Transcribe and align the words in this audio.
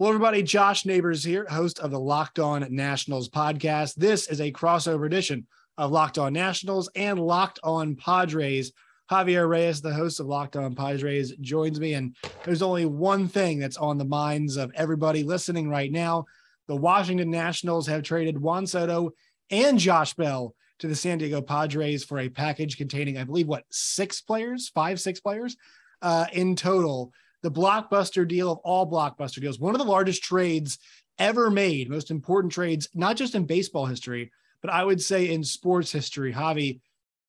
Well, 0.00 0.08
everybody, 0.08 0.42
Josh 0.42 0.86
Neighbors 0.86 1.22
here, 1.22 1.44
host 1.44 1.78
of 1.78 1.90
the 1.90 2.00
Locked 2.00 2.38
On 2.38 2.66
Nationals 2.70 3.28
podcast. 3.28 3.96
This 3.96 4.28
is 4.28 4.40
a 4.40 4.50
crossover 4.50 5.04
edition 5.04 5.46
of 5.76 5.90
Locked 5.90 6.16
On 6.16 6.32
Nationals 6.32 6.88
and 6.96 7.20
Locked 7.20 7.58
On 7.62 7.94
Padres. 7.96 8.72
Javier 9.10 9.46
Reyes, 9.46 9.82
the 9.82 9.92
host 9.92 10.18
of 10.18 10.24
Locked 10.24 10.56
On 10.56 10.74
Padres, 10.74 11.34
joins 11.42 11.78
me. 11.78 11.92
And 11.92 12.16
there's 12.44 12.62
only 12.62 12.86
one 12.86 13.28
thing 13.28 13.58
that's 13.58 13.76
on 13.76 13.98
the 13.98 14.06
minds 14.06 14.56
of 14.56 14.72
everybody 14.74 15.22
listening 15.22 15.68
right 15.68 15.92
now. 15.92 16.24
The 16.66 16.76
Washington 16.76 17.30
Nationals 17.30 17.86
have 17.88 18.02
traded 18.02 18.40
Juan 18.40 18.66
Soto 18.66 19.10
and 19.50 19.78
Josh 19.78 20.14
Bell 20.14 20.54
to 20.78 20.88
the 20.88 20.96
San 20.96 21.18
Diego 21.18 21.42
Padres 21.42 22.04
for 22.04 22.20
a 22.20 22.30
package 22.30 22.78
containing, 22.78 23.18
I 23.18 23.24
believe, 23.24 23.48
what, 23.48 23.64
six 23.68 24.22
players, 24.22 24.70
five, 24.70 24.98
six 24.98 25.20
players 25.20 25.58
uh, 26.00 26.24
in 26.32 26.56
total 26.56 27.12
the 27.42 27.50
blockbuster 27.50 28.26
deal 28.26 28.52
of 28.52 28.58
all 28.58 28.90
blockbuster 28.90 29.40
deals, 29.40 29.58
one 29.58 29.74
of 29.74 29.78
the 29.78 29.90
largest 29.90 30.22
trades 30.22 30.78
ever 31.18 31.50
made, 31.50 31.90
most 31.90 32.10
important 32.10 32.52
trades, 32.52 32.88
not 32.94 33.16
just 33.16 33.34
in 33.34 33.44
baseball 33.44 33.86
history, 33.86 34.32
but 34.62 34.70
I 34.70 34.84
would 34.84 35.00
say 35.00 35.30
in 35.30 35.44
sports 35.44 35.92
history. 35.92 36.32
Javi, 36.32 36.80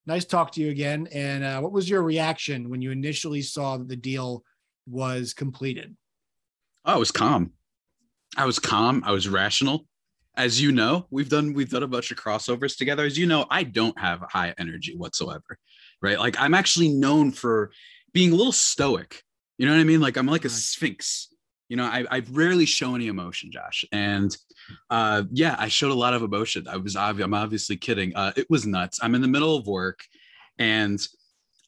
nice 0.06 0.26
talk 0.26 0.52
to 0.54 0.62
you 0.62 0.70
again. 0.70 1.08
And 1.14 1.44
uh, 1.44 1.60
what 1.60 1.72
was 1.72 1.90
your 1.90 2.02
reaction 2.02 2.70
when 2.70 2.82
you 2.82 2.92
initially 2.92 3.42
saw 3.42 3.78
that 3.78 3.88
the 3.88 3.96
deal 3.96 4.44
was 4.88 5.34
completed? 5.34 5.96
Oh, 6.86 6.96
I 6.96 6.98
was 6.98 7.12
calm. 7.12 7.52
I 8.38 8.46
was 8.46 8.60
calm. 8.60 9.04
I 9.06 9.12
was 9.12 9.28
rational. 9.28 9.86
As 10.38 10.62
you 10.62 10.72
know, 10.72 11.08
we've 11.10 11.28
done 11.28 11.54
we've 11.54 11.70
done 11.70 11.84
a 11.84 11.88
bunch 11.88 12.10
of 12.10 12.18
crossovers 12.18 12.78
together. 12.78 13.04
As 13.04 13.18
you 13.18 13.26
know, 13.26 13.46
I 13.50 13.64
don't 13.64 14.00
have 14.00 14.24
high 14.30 14.54
energy 14.58 14.96
whatsoever, 14.96 15.58
right? 16.02 16.18
Like 16.18 16.40
I'm 16.40 16.54
actually 16.54 16.90
known 16.90 17.32
for 17.32 17.72
being 18.14 18.32
a 18.32 18.36
little 18.36 18.54
stoic 18.54 19.24
you 19.62 19.68
know 19.68 19.74
what 19.74 19.82
I 19.82 19.84
mean? 19.84 20.02
Like 20.02 20.18
I'm 20.18 20.26
like 20.26 20.44
a 20.44 20.50
sphinx. 20.50 21.28
You 21.70 21.78
know, 21.78 21.86
I, 21.86 22.04
I 22.10 22.24
rarely 22.32 22.66
show 22.66 22.96
any 22.96 23.06
emotion, 23.06 23.52
Josh. 23.52 23.86
And 23.92 24.36
uh, 24.90 25.22
yeah, 25.32 25.56
I 25.60 25.68
showed 25.68 25.92
a 25.92 25.94
lot 25.94 26.16
of 26.16 26.24
emotion. 26.24 26.68
I 26.68 26.78
was 26.78 26.96
obvi- 26.96 27.24
I'm 27.24 27.36
obviously 27.36 27.78
kidding. 27.78 28.12
Uh, 28.16 28.32
it 28.36 28.48
was 28.50 28.66
nuts. 28.66 28.98
I'm 29.04 29.14
in 29.14 29.22
the 29.22 29.28
middle 29.28 29.56
of 29.56 29.68
work, 29.68 30.00
and 30.58 31.00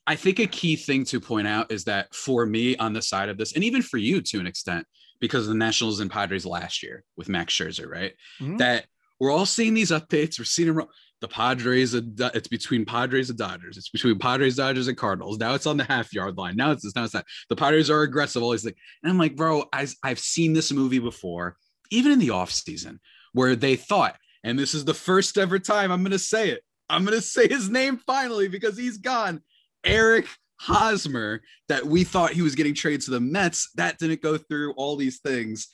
I 0.08 0.16
think 0.16 0.40
a 0.40 0.48
key 0.48 0.76
thing 0.76 1.06
to 1.06 1.20
point 1.20 1.48
out 1.48 1.72
is 1.72 1.84
that 1.84 2.16
for 2.16 2.48
me 2.48 2.76
on 2.78 2.94
the 2.94 3.02
side 3.04 3.30
of 3.30 3.38
this, 3.38 3.54
and 3.54 3.64
even 3.64 3.84
for 3.84 3.98
you 3.98 4.22
to 4.22 4.40
an 4.40 4.48
extent, 4.48 4.88
because 5.20 5.44
of 5.44 5.50
the 5.50 5.60
Nationals 5.60 6.00
and 6.00 6.10
Padres 6.10 6.48
last 6.48 6.82
year 6.82 7.04
with 7.16 7.30
Max 7.30 7.54
Scherzer, 7.54 7.88
right? 7.88 8.14
Mm-hmm. 8.42 8.58
That 8.58 8.88
we're 9.20 9.32
all 9.32 9.46
seeing 9.46 9.76
these 9.76 9.92
updates. 9.92 10.40
We're 10.40 10.46
seeing 10.46 10.74
them 10.74 10.88
the 11.24 11.28
Padres, 11.30 11.96
uh, 11.96 12.02
it's 12.34 12.50
between 12.50 12.84
Padres 12.84 13.30
and 13.30 13.40
Dodgers. 13.40 13.78
It's 13.78 13.88
between 13.88 14.20
Padres, 14.20 14.58
Dodgers, 14.58 14.90
and 14.90 14.98
Cardinals. 14.98 15.38
Now 15.38 15.54
it's 15.54 15.66
on 15.66 15.78
the 15.78 15.86
half 15.86 16.14
yard 16.14 16.38
line. 16.38 16.58
Now 16.58 16.72
it's 16.72 16.94
now 16.98 17.06
it's 17.06 17.14
that. 17.14 17.26
The 17.48 17.56
Padres 17.56 17.90
are 17.90 18.02
aggressive. 18.02 18.44
Always 18.44 18.66
like, 18.66 18.76
and 19.02 19.10
I'm 19.10 19.18
like, 19.18 19.38
bro, 19.38 19.64
I, 19.72 19.88
I've 20.04 20.20
seen 20.20 20.52
this 20.52 20.74
movie 20.74 21.00
before, 21.00 21.56
even 21.92 22.12
in 22.12 22.20
the 22.20 22.32
off 22.32 22.52
season, 22.52 23.00
where 23.32 23.56
they 23.56 23.78
thought, 23.78 24.18
and 24.44 24.60
this 24.60 24.74
is 24.74 24.84
the 24.84 24.94
first 24.94 25.38
ever 25.38 25.60
time 25.60 25.94
I'm 25.94 26.04
going 26.04 26.12
to 26.12 26.20
say 26.20 26.50
it. 26.50 26.62
I'm 26.90 27.06
going 27.06 27.18
to 27.18 27.26
say 27.26 27.48
his 27.48 27.70
name 27.70 28.00
finally 28.06 28.50
because 28.50 28.78
he's 28.78 28.98
gone. 28.98 29.42
Eric 29.86 30.28
Hosmer, 30.60 31.42
that 31.70 31.86
we 31.86 32.04
thought 32.04 32.34
he 32.34 32.42
was 32.42 32.56
getting 32.56 32.76
traded 32.76 33.00
to 33.04 33.12
the 33.12 33.22
Mets. 33.22 33.70
That 33.76 33.98
didn't 33.98 34.22
go 34.22 34.38
through 34.38 34.74
all 34.74 34.98
these 34.98 35.22
things. 35.22 35.70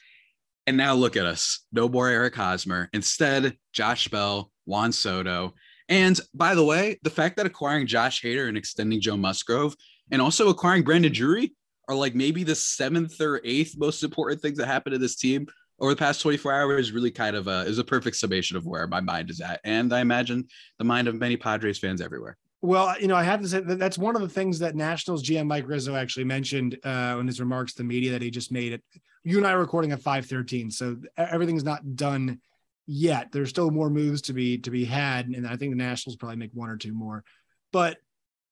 And 0.68 0.78
now 0.78 0.94
look 0.94 1.18
at 1.18 1.26
us. 1.26 1.66
No 1.72 1.90
more 1.90 2.08
Eric 2.08 2.36
Hosmer. 2.36 2.88
Instead, 2.94 3.58
Josh 3.74 4.08
Bell, 4.10 4.52
Juan 4.70 4.92
Soto. 4.92 5.54
And 5.90 6.20
by 6.34 6.56
the 6.56 6.64
way, 6.64 7.00
the 7.04 7.10
fact 7.10 7.36
that 7.38 7.46
acquiring 7.46 7.88
Josh 7.88 8.22
Hader 8.22 8.48
and 8.48 8.58
extending 8.58 9.02
Joe 9.02 9.18
Musgrove 9.18 9.76
and 10.12 10.22
also 10.22 10.50
acquiring 10.50 10.84
Brandon 10.84 11.12
Drury 11.12 11.56
are 11.88 11.96
like 11.96 12.14
maybe 12.14 12.44
the 12.44 12.56
seventh 12.56 13.20
or 13.20 13.42
eighth 13.44 13.76
most 13.78 14.04
important 14.04 14.42
things 14.42 14.60
that 14.60 14.68
happened 14.68 14.94
to 14.94 15.00
this 15.00 15.16
team 15.16 15.48
over 15.80 15.92
the 15.92 15.98
past 15.98 16.22
24 16.22 16.54
hours 16.54 16.92
really 16.92 17.10
kind 17.10 17.36
of 17.36 17.48
a, 17.48 17.62
is 17.62 17.80
a 17.80 17.84
perfect 17.84 18.18
summation 18.18 18.56
of 18.56 18.66
where 18.66 18.86
my 18.86 19.02
mind 19.02 19.30
is 19.30 19.42
at. 19.42 19.60
And 19.64 19.92
I 19.92 20.02
imagine 20.02 20.48
the 20.78 20.86
mind 20.86 21.08
of 21.08 21.16
many 21.16 21.38
Padres 21.38 21.80
fans 21.80 22.02
everywhere. 22.02 22.38
Well, 22.62 22.94
you 23.00 23.08
know, 23.08 23.16
I 23.16 23.24
have 23.24 23.42
to 23.42 23.48
say 23.48 23.62
that 23.62 23.80
that's 23.80 23.98
one 23.98 24.16
of 24.16 24.22
the 24.22 24.30
things 24.30 24.60
that 24.60 24.76
Nationals 24.76 25.24
GM 25.24 25.48
Mike 25.48 25.68
Rizzo 25.68 25.96
actually 25.96 26.26
mentioned 26.26 26.78
uh, 26.84 27.18
in 27.20 27.26
his 27.26 27.40
remarks 27.40 27.74
to 27.74 27.78
the 27.80 27.88
media 27.88 28.12
that 28.12 28.22
he 28.22 28.30
just 28.30 28.52
made 28.52 28.74
it. 28.74 28.84
You 29.24 29.38
and 29.38 29.48
I 29.48 29.54
are 29.54 29.60
recording 29.60 29.94
at 29.94 30.02
5:13, 30.02 30.72
so 30.72 30.98
everything's 31.18 31.64
not 31.64 31.96
done 31.96 32.42
yet. 32.90 33.32
There's 33.32 33.50
still 33.50 33.70
more 33.70 33.90
moves 33.90 34.24
to 34.24 34.34
be 34.34 34.58
to 34.60 34.72
be 34.72 34.84
had, 34.84 35.28
and 35.28 35.48
I 35.48 35.56
think 35.56 35.72
the 35.72 35.78
Nationals 35.78 36.16
probably 36.16 36.38
make 36.38 36.52
one 36.54 36.70
or 36.70 36.78
two 36.78 36.94
more. 36.94 37.24
But 37.72 37.98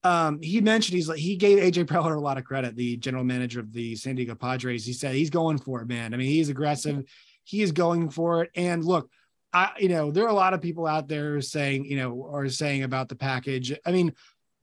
um, 0.03 0.39
he 0.41 0.61
mentioned 0.61 0.95
he's 0.95 1.09
like 1.09 1.17
he 1.17 1.35
gave 1.35 1.57
AJ 1.57 1.85
Preller 1.85 2.15
a 2.15 2.19
lot 2.19 2.37
of 2.37 2.45
credit, 2.45 2.75
the 2.75 2.97
general 2.97 3.23
manager 3.23 3.59
of 3.59 3.73
the 3.73 3.95
San 3.95 4.15
Diego 4.15 4.35
Padres. 4.35 4.85
He 4.85 4.93
said 4.93 5.15
he's 5.15 5.31
going 5.31 5.57
for 5.57 5.81
it, 5.81 5.87
man. 5.87 6.13
I 6.13 6.17
mean, 6.17 6.27
he's 6.27 6.49
aggressive. 6.49 7.03
He 7.43 7.61
is 7.63 7.71
going 7.71 8.11
for 8.11 8.43
it. 8.43 8.51
And 8.55 8.85
look, 8.85 9.09
I 9.51 9.71
you 9.79 9.89
know 9.89 10.11
there 10.11 10.25
are 10.25 10.29
a 10.29 10.33
lot 10.33 10.53
of 10.53 10.61
people 10.61 10.85
out 10.85 11.07
there 11.07 11.41
saying 11.41 11.85
you 11.85 11.97
know 11.97 12.29
are 12.31 12.47
saying 12.47 12.83
about 12.83 13.09
the 13.09 13.15
package. 13.15 13.73
I 13.85 13.91
mean, 13.91 14.13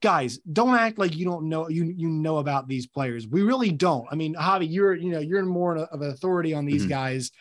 guys, 0.01 0.39
don't 0.39 0.77
act 0.77 0.99
like 0.99 1.17
you 1.17 1.25
don't 1.25 1.49
know 1.49 1.69
you 1.69 1.85
you 1.85 2.09
know 2.09 2.39
about 2.39 2.69
these 2.69 2.87
players. 2.87 3.27
We 3.27 3.43
really 3.43 3.73
don't. 3.73 4.07
I 4.11 4.15
mean, 4.15 4.37
Javi, 4.37 4.71
you're 4.71 4.95
you 4.95 5.11
know 5.11 5.21
you're 5.21 5.45
more 5.45 5.77
of 5.79 6.01
an 6.01 6.11
authority 6.11 6.55
on 6.55 6.65
these 6.65 6.83
mm-hmm. 6.83 6.91
guys 6.91 7.33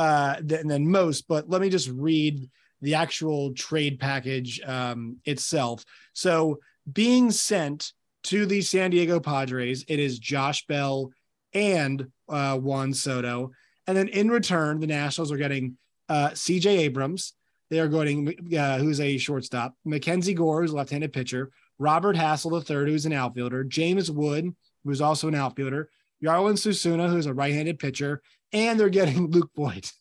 uh, 0.00 0.36
than, 0.40 0.66
than 0.66 0.90
most. 0.90 1.28
But 1.28 1.50
let 1.50 1.60
me 1.60 1.68
just 1.68 1.90
read 1.90 2.48
the 2.80 2.94
actual 2.94 3.52
trade 3.52 4.00
package 4.00 4.58
um, 4.64 5.18
itself. 5.26 5.84
So, 6.14 6.60
being 6.90 7.30
sent 7.30 7.92
to 8.22 8.46
the 8.46 8.62
San 8.62 8.92
Diego 8.92 9.20
Padres, 9.20 9.84
it 9.88 9.98
is 9.98 10.18
Josh 10.18 10.66
Bell 10.66 11.10
and 11.52 12.06
uh, 12.30 12.56
Juan 12.56 12.94
Soto. 12.94 13.50
And 13.86 13.94
then 13.94 14.08
in 14.08 14.30
return, 14.30 14.80
the 14.80 14.86
Nationals 14.86 15.30
are 15.30 15.36
getting 15.36 15.76
uh, 16.08 16.30
CJ 16.30 16.78
Abrams. 16.78 17.34
They 17.68 17.78
are 17.78 17.86
getting, 17.86 18.56
uh, 18.58 18.78
who's 18.78 19.00
a 19.00 19.18
shortstop, 19.18 19.74
Mackenzie 19.84 20.32
Gore, 20.32 20.62
who's 20.62 20.72
a 20.72 20.76
left 20.76 20.90
handed 20.90 21.12
pitcher, 21.12 21.50
Robert 21.78 22.16
Hassell 22.16 22.64
third, 22.64 22.88
who's 22.88 23.04
an 23.04 23.12
outfielder, 23.12 23.64
James 23.64 24.10
Wood, 24.10 24.56
who's 24.82 25.02
also 25.02 25.28
an 25.28 25.34
outfielder, 25.34 25.90
Jarlin 26.24 26.58
Susana, 26.58 27.08
who's 27.08 27.26
a 27.26 27.34
right 27.34 27.52
handed 27.52 27.78
pitcher, 27.78 28.22
and 28.52 28.78
they're 28.78 28.88
getting 28.88 29.26
Luke 29.30 29.50
Voit, 29.54 29.92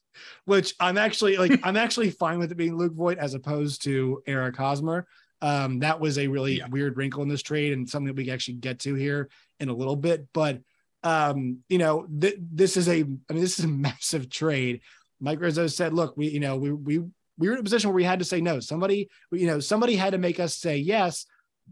which 0.45 0.75
I'm 0.79 0.97
actually 0.97 1.37
like 1.37 1.59
I'm 1.63 1.77
actually 1.77 2.11
fine 2.11 2.39
with 2.39 2.51
it 2.51 2.55
being 2.55 2.77
Luke 2.77 2.93
Voit 2.93 3.17
as 3.17 3.33
opposed 3.33 3.83
to 3.83 4.21
Eric 4.27 4.55
Hosmer. 4.57 5.07
Um, 5.41 5.79
that 5.79 5.99
was 5.99 6.17
a 6.17 6.27
really 6.27 6.57
yeah. 6.57 6.67
weird 6.67 6.97
wrinkle 6.97 7.23
in 7.23 7.29
this 7.29 7.41
trade 7.41 7.73
and 7.73 7.89
something 7.89 8.07
that 8.07 8.21
we 8.21 8.29
actually 8.29 8.55
get 8.55 8.79
to 8.79 8.93
here 8.95 9.29
in 9.59 9.69
a 9.69 9.73
little 9.73 9.95
bit. 9.95 10.27
But 10.33 10.61
um, 11.03 11.59
you 11.69 11.77
know, 11.77 12.05
th- 12.19 12.37
this 12.39 12.75
is 12.75 12.89
a 12.89 12.99
I 12.99 13.03
mean, 13.03 13.41
this 13.41 13.59
is 13.59 13.65
a 13.65 13.67
massive 13.69 14.29
trade. 14.29 14.81
Mike 15.21 15.41
Rizzo 15.41 15.67
said, 15.67 15.93
look, 15.93 16.15
we, 16.15 16.29
you 16.29 16.39
know, 16.39 16.55
we 16.57 16.71
we 16.71 16.99
we 17.39 17.47
were 17.47 17.53
in 17.53 17.59
a 17.59 17.63
position 17.63 17.89
where 17.89 17.95
we 17.95 18.03
had 18.03 18.19
to 18.19 18.25
say 18.25 18.41
no. 18.41 18.59
Somebody, 18.59 19.09
you 19.31 19.47
know, 19.47 19.59
somebody 19.59 19.95
had 19.95 20.11
to 20.11 20.17
make 20.17 20.39
us 20.39 20.55
say 20.55 20.77
yes. 20.77 21.25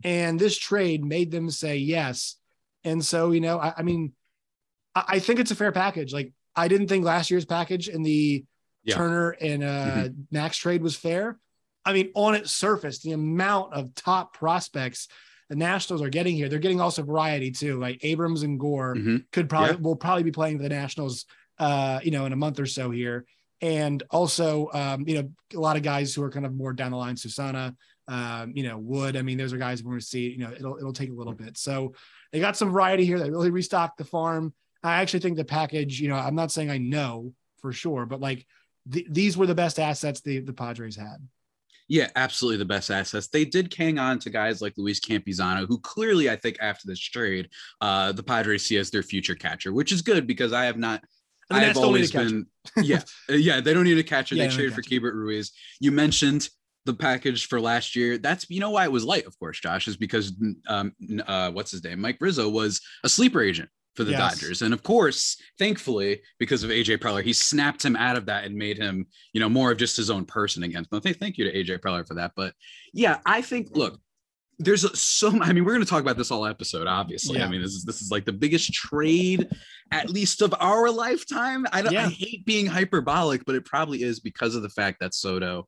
And 0.04 0.40
this 0.40 0.58
trade 0.58 1.04
made 1.04 1.30
them 1.30 1.50
say 1.50 1.78
yes. 1.78 2.38
And 2.84 3.04
so, 3.04 3.32
you 3.32 3.42
know, 3.42 3.60
I, 3.60 3.74
I 3.78 3.84
mean, 3.84 4.14
I, 4.96 5.04
I 5.08 5.20
think 5.20 5.40
it's 5.40 5.52
a 5.52 5.56
fair 5.56 5.74
package. 5.74 6.14
Like 6.14 6.32
I 6.58 6.68
didn't 6.68 6.88
think 6.88 7.06
last 7.06 7.32
year's 7.32 7.46
package 7.46 7.88
in 7.88 8.02
the 8.04 8.44
yeah. 8.84 8.96
Turner 8.96 9.32
and 9.32 9.64
uh, 9.64 9.68
mm-hmm. 9.68 10.22
Max 10.32 10.58
trade 10.58 10.82
was 10.82 10.96
fair. 10.96 11.38
I 11.86 11.94
mean, 11.94 12.12
on 12.16 12.36
its 12.36 12.52
surface, 12.52 13.00
the 13.00 13.12
amount 13.12 13.74
of 13.74 13.94
top 13.96 14.34
prospects 14.34 15.08
the 15.50 15.56
Nationals 15.56 16.02
are 16.02 16.10
getting 16.10 16.36
here, 16.36 16.50
they're 16.50 16.60
getting 16.60 16.82
also 16.82 17.04
variety 17.04 17.52
too. 17.52 17.80
Like 17.80 18.04
Abrams 18.04 18.44
and 18.44 18.60
Gore 18.60 18.96
mm-hmm. 18.96 19.18
could 19.32 19.48
probably 19.48 19.76
yeah. 19.76 19.82
will 19.82 19.96
probably 19.96 20.24
be 20.24 20.32
playing 20.32 20.58
for 20.58 20.64
the 20.64 20.70
Nationals, 20.70 21.26
uh, 21.60 22.00
you 22.04 22.12
know, 22.12 22.26
in 22.26 22.34
a 22.34 22.36
month 22.36 22.60
or 22.60 22.66
so 22.66 22.92
here. 22.92 23.26
And 23.62 24.04
also, 24.10 24.70
um, 24.74 25.08
you 25.08 25.16
know, 25.16 25.30
a 25.56 25.60
lot 25.60 25.78
of 25.78 25.84
guys 25.84 26.14
who 26.14 26.22
are 26.24 26.30
kind 26.30 26.46
of 26.46 26.54
more 26.54 26.74
down 26.74 26.92
the 26.92 26.98
line, 26.98 27.16
Susana, 27.16 27.76
um, 28.08 28.52
you 28.56 28.64
know, 28.64 28.78
Wood. 28.78 29.16
I 29.16 29.22
mean, 29.22 29.38
those 29.38 29.54
are 29.54 29.58
guys 29.58 29.84
we're 29.84 29.92
going 29.92 30.02
to 30.02 30.06
see. 30.06 30.30
You 30.30 30.40
know, 30.40 30.52
it'll 30.54 30.78
it'll 30.78 30.94
take 30.94 31.10
a 31.10 31.16
little 31.16 31.34
bit. 31.34 31.58
So 31.58 31.94
they 32.32 32.40
got 32.40 32.58
some 32.58 32.72
variety 32.72 33.06
here. 33.06 33.20
They 33.20 33.30
really 33.30 33.52
restocked 33.52 33.98
the 33.98 34.06
farm. 34.06 34.54
I 34.88 35.02
actually 35.02 35.20
think 35.20 35.38
the 35.38 35.46
package, 35.46 36.00
you 36.00 36.10
know, 36.10 36.16
I'm 36.16 36.36
not 36.36 36.52
saying 36.52 36.70
I 36.70 36.78
know 36.78 37.34
for 37.62 37.72
sure, 37.72 38.06
but 38.06 38.20
like 38.20 38.46
th- 38.92 39.08
these 39.10 39.38
were 39.38 39.46
the 39.46 39.56
best 39.56 39.80
assets 39.80 40.22
the, 40.22 40.40
the 40.40 40.54
Padres 40.54 40.96
had. 40.96 41.18
Yeah, 41.90 42.10
absolutely 42.16 42.58
the 42.58 42.66
best 42.66 42.92
assets. 42.92 43.28
They 43.28 43.46
did 43.46 43.74
hang 43.74 43.98
on 43.98 44.20
to 44.20 44.30
guys 44.30 44.62
like 44.62 44.74
Luis 44.78 45.00
Campusano, 45.00 45.66
who 45.68 45.80
clearly 45.80 46.30
I 46.30 46.36
think 46.36 46.58
after 46.60 46.86
this 46.86 47.00
trade, 47.00 47.50
uh, 47.80 48.12
the 48.12 48.24
Padres 48.24 48.66
see 48.66 48.78
as 48.78 48.92
their 48.92 49.04
future 49.04 49.36
catcher, 49.36 49.74
which 49.74 49.92
is 49.92 50.02
good 50.02 50.28
because 50.28 50.52
I 50.52 50.66
have 50.66 50.78
not. 50.78 51.04
I 51.50 51.62
have 51.62 51.78
always 51.78 52.12
been, 52.12 52.46
yeah, 52.84 53.04
uh, 53.30 53.36
yeah. 53.36 53.62
They 53.62 53.74
don't 53.74 53.86
need 53.86 53.98
a 53.98 54.04
catcher. 54.04 54.36
Yeah, 54.36 54.48
they 54.48 54.54
traded 54.54 54.74
for 54.74 54.82
Keibert 54.82 55.14
Ruiz. 55.14 55.54
You 55.80 55.94
mentioned 55.94 56.50
the 56.84 56.94
package 56.94 57.48
for 57.48 57.62
last 57.62 57.96
year. 57.96 58.18
That's 58.18 58.50
you 58.50 58.60
know 58.60 58.72
why 58.72 58.84
it 58.84 58.92
was 58.92 59.06
light, 59.06 59.26
of 59.26 59.40
course, 59.40 59.58
Josh, 59.62 59.88
is 59.88 59.96
because 59.96 60.34
um, 60.68 60.92
uh, 61.26 61.52
what's 61.52 61.72
his 61.72 61.86
name, 61.86 62.02
Mike 62.02 62.18
Rizzo 62.20 62.50
was 62.50 62.82
a 63.06 63.08
sleeper 63.08 63.42
agent 63.42 63.70
for 63.98 64.04
the 64.04 64.12
yes. 64.12 64.40
Dodgers. 64.40 64.62
And 64.62 64.74
of 64.74 64.84
course, 64.84 65.36
thankfully, 65.58 66.22
because 66.38 66.64
of 66.64 66.70
AJ 66.70 67.00
Preller, 67.00 67.24
he 67.24 67.34
snapped 67.34 67.84
him 67.84 67.96
out 67.96 68.16
of 68.16 68.28
that 68.28 68.46
and 68.46 68.56
made 68.56 68.78
him, 68.78 69.08
you 69.34 69.42
know, 69.42 69.50
more 69.50 69.72
of 69.72 69.78
just 69.78 69.98
his 69.98 70.10
own 70.10 70.24
person 70.24 70.64
again. 70.64 70.86
So 70.90 71.00
thank 71.00 71.38
you 71.38 71.52
to 71.52 71.52
AJ 71.52 71.80
Preller 71.80 72.08
for 72.08 72.14
that. 72.14 72.32
But 72.36 72.54
yeah, 72.94 73.18
I 73.26 73.42
think, 73.42 73.76
look, 73.76 74.00
there's 74.60 75.00
so 75.00 75.30
I 75.42 75.52
mean, 75.52 75.66
we're 75.66 75.74
going 75.74 75.84
to 75.84 75.90
talk 75.90 76.02
about 76.02 76.18
this 76.18 76.32
all 76.32 76.46
episode. 76.46 76.88
Obviously, 76.88 77.40
Yeah. 77.40 77.46
I 77.46 77.50
mean, 77.50 77.62
this 77.62 77.74
is 77.74 77.84
this 77.84 78.02
is 78.02 78.12
like 78.12 78.26
the 78.26 78.34
biggest 78.34 78.72
trade, 78.72 79.50
at 79.92 80.10
least 80.10 80.42
of 80.42 80.54
our 80.60 80.90
lifetime. 80.90 81.66
I 81.72 81.82
don't. 81.82 81.96
I 81.96 82.10
hate 82.10 82.46
being 82.46 82.68
hyperbolic, 82.68 83.46
but 83.46 83.56
it 83.56 83.66
probably 83.66 84.04
is 84.04 84.20
because 84.20 84.56
of 84.56 84.62
the 84.62 84.70
fact 84.70 85.00
that 85.02 85.14
Soto. 85.14 85.68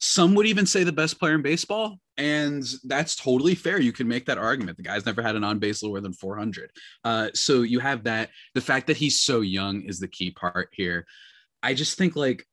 Some 0.00 0.34
would 0.34 0.46
even 0.46 0.66
say 0.66 0.84
the 0.84 0.92
best 0.92 1.18
player 1.18 1.34
in 1.34 1.42
baseball, 1.42 1.98
and 2.16 2.64
that's 2.84 3.16
totally 3.16 3.54
fair. 3.54 3.80
You 3.80 3.92
can 3.92 4.06
make 4.06 4.26
that 4.26 4.38
argument. 4.38 4.76
The 4.76 4.84
guy's 4.84 5.06
never 5.06 5.22
had 5.22 5.34
an 5.34 5.44
on 5.44 5.58
base 5.58 5.82
lower 5.82 6.00
than 6.00 6.12
400. 6.12 6.70
Uh, 7.04 7.28
so 7.34 7.62
you 7.62 7.80
have 7.80 8.04
that. 8.04 8.30
The 8.54 8.60
fact 8.60 8.86
that 8.86 8.96
he's 8.96 9.20
so 9.20 9.40
young 9.40 9.82
is 9.82 9.98
the 9.98 10.08
key 10.08 10.30
part 10.30 10.68
here. 10.72 11.06
I 11.62 11.74
just 11.74 11.98
think 11.98 12.14
like 12.14 12.46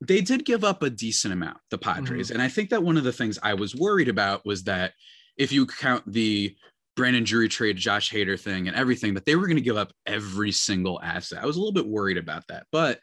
they 0.00 0.20
did 0.20 0.44
give 0.44 0.62
up 0.62 0.82
a 0.82 0.90
decent 0.90 1.32
amount, 1.32 1.58
the 1.70 1.78
Padres. 1.78 2.30
And 2.30 2.42
I 2.42 2.48
think 2.48 2.70
that 2.70 2.82
one 2.82 2.96
of 2.96 3.04
the 3.04 3.12
things 3.12 3.38
I 3.42 3.54
was 3.54 3.74
worried 3.74 4.08
about 4.08 4.44
was 4.44 4.64
that 4.64 4.92
if 5.36 5.52
you 5.52 5.66
count 5.66 6.04
the 6.06 6.54
Brandon 6.96 7.24
Drury 7.24 7.48
trade, 7.48 7.76
Josh 7.76 8.10
Hader 8.10 8.40
thing, 8.40 8.68
and 8.68 8.76
everything, 8.76 9.14
that 9.14 9.24
they 9.24 9.36
were 9.36 9.46
going 9.46 9.56
to 9.56 9.62
give 9.62 9.76
up 9.76 9.92
every 10.06 10.52
single 10.52 11.00
asset. 11.02 11.42
I 11.42 11.46
was 11.46 11.56
a 11.56 11.58
little 11.58 11.72
bit 11.72 11.86
worried 11.86 12.18
about 12.18 12.46
that, 12.48 12.66
but 12.72 13.00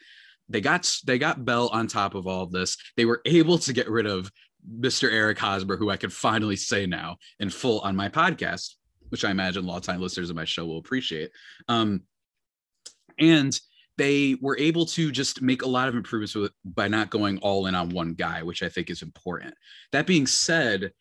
they 0.50 0.62
got 0.62 0.92
they 1.06 1.18
got 1.18 1.46
Bell 1.46 1.70
on 1.70 1.88
top 1.88 2.16
of 2.16 2.28
all 2.28 2.44
of 2.44 2.52
this. 2.52 2.78
They 2.98 3.06
were 3.06 3.22
able 3.26 3.58
to 3.60 3.74
get 3.74 3.90
rid 3.90 4.06
of 4.06 4.32
Mr. 4.80 5.12
Eric 5.12 5.40
Hosmer, 5.40 5.78
who 5.78 5.90
I 5.90 5.98
can 5.98 6.10
finally 6.10 6.56
say 6.56 6.86
now 6.86 7.18
in 7.40 7.50
full 7.50 7.80
on 7.82 7.96
my 7.96 8.10
podcast, 8.10 8.76
which 9.10 9.26
I 9.26 9.32
imagine 9.32 9.66
longtime 9.66 10.02
listeners 10.02 10.30
of 10.30 10.36
my 10.36 10.46
show 10.46 10.66
will 10.66 10.78
appreciate. 10.78 11.32
Um, 11.68 12.04
and 13.20 13.60
they 13.98 14.36
were 14.42 14.58
able 14.58 14.86
to 14.88 15.12
just 15.12 15.42
make 15.42 15.62
a 15.62 15.70
lot 15.70 15.88
of 15.88 15.96
improvements 15.96 16.34
with 16.34 16.52
by 16.66 16.88
not 16.88 17.12
going 17.12 17.38
all 17.40 17.68
in 17.68 17.76
on 17.76 17.90
one 17.90 18.14
guy, 18.14 18.42
which 18.42 18.64
I 18.64 18.70
think 18.70 18.90
is 18.90 19.02
important. 19.02 19.54
That 19.92 20.08
being 20.08 20.26
said, 20.26 20.94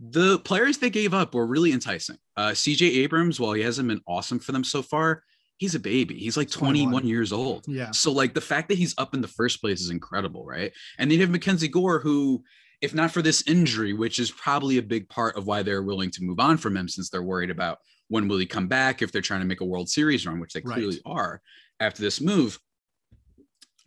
the 0.00 0.38
players 0.40 0.78
they 0.78 0.90
gave 0.90 1.14
up 1.14 1.34
were 1.34 1.46
really 1.46 1.72
enticing. 1.72 2.18
Uh, 2.36 2.50
CJ 2.50 2.98
Abrams, 2.98 3.40
while 3.40 3.52
he 3.52 3.62
hasn't 3.62 3.88
been 3.88 4.02
awesome 4.06 4.38
for 4.38 4.52
them 4.52 4.62
so 4.62 4.82
far, 4.82 5.24
he's 5.58 5.74
a 5.74 5.80
baby. 5.80 6.16
He's 6.18 6.36
like 6.36 6.50
21, 6.50 6.90
21. 6.90 7.06
years 7.08 7.32
old. 7.32 7.66
Yeah. 7.68 7.90
So 7.90 8.10
like 8.12 8.32
the 8.34 8.40
fact 8.40 8.68
that 8.68 8.78
he's 8.78 8.94
up 8.96 9.12
in 9.14 9.20
the 9.20 9.28
first 9.28 9.60
place 9.60 9.80
is 9.80 9.90
incredible, 9.90 10.44
right? 10.44 10.72
And 10.98 11.10
then 11.10 11.16
you 11.18 11.22
have 11.24 11.30
Mackenzie 11.30 11.68
Gore, 11.68 11.98
who, 11.98 12.42
if 12.80 12.94
not 12.94 13.10
for 13.10 13.22
this 13.22 13.42
injury, 13.46 13.92
which 13.92 14.18
is 14.18 14.30
probably 14.30 14.78
a 14.78 14.82
big 14.82 15.08
part 15.08 15.36
of 15.36 15.46
why 15.46 15.62
they're 15.62 15.82
willing 15.82 16.10
to 16.12 16.22
move 16.22 16.40
on 16.40 16.56
from 16.56 16.76
him, 16.76 16.88
since 16.88 17.10
they're 17.10 17.22
worried 17.22 17.50
about 17.50 17.78
when 18.08 18.28
will 18.28 18.38
he 18.38 18.46
come 18.46 18.68
back 18.68 19.02
if 19.02 19.12
they're 19.12 19.20
trying 19.20 19.40
to 19.40 19.46
make 19.46 19.60
a 19.60 19.64
World 19.64 19.88
Series 19.90 20.26
run, 20.26 20.40
which 20.40 20.52
they 20.52 20.60
Right. 20.64 20.74
clearly 20.76 21.00
are 21.04 21.42
after 21.80 22.00
this 22.02 22.20
move. 22.20 22.58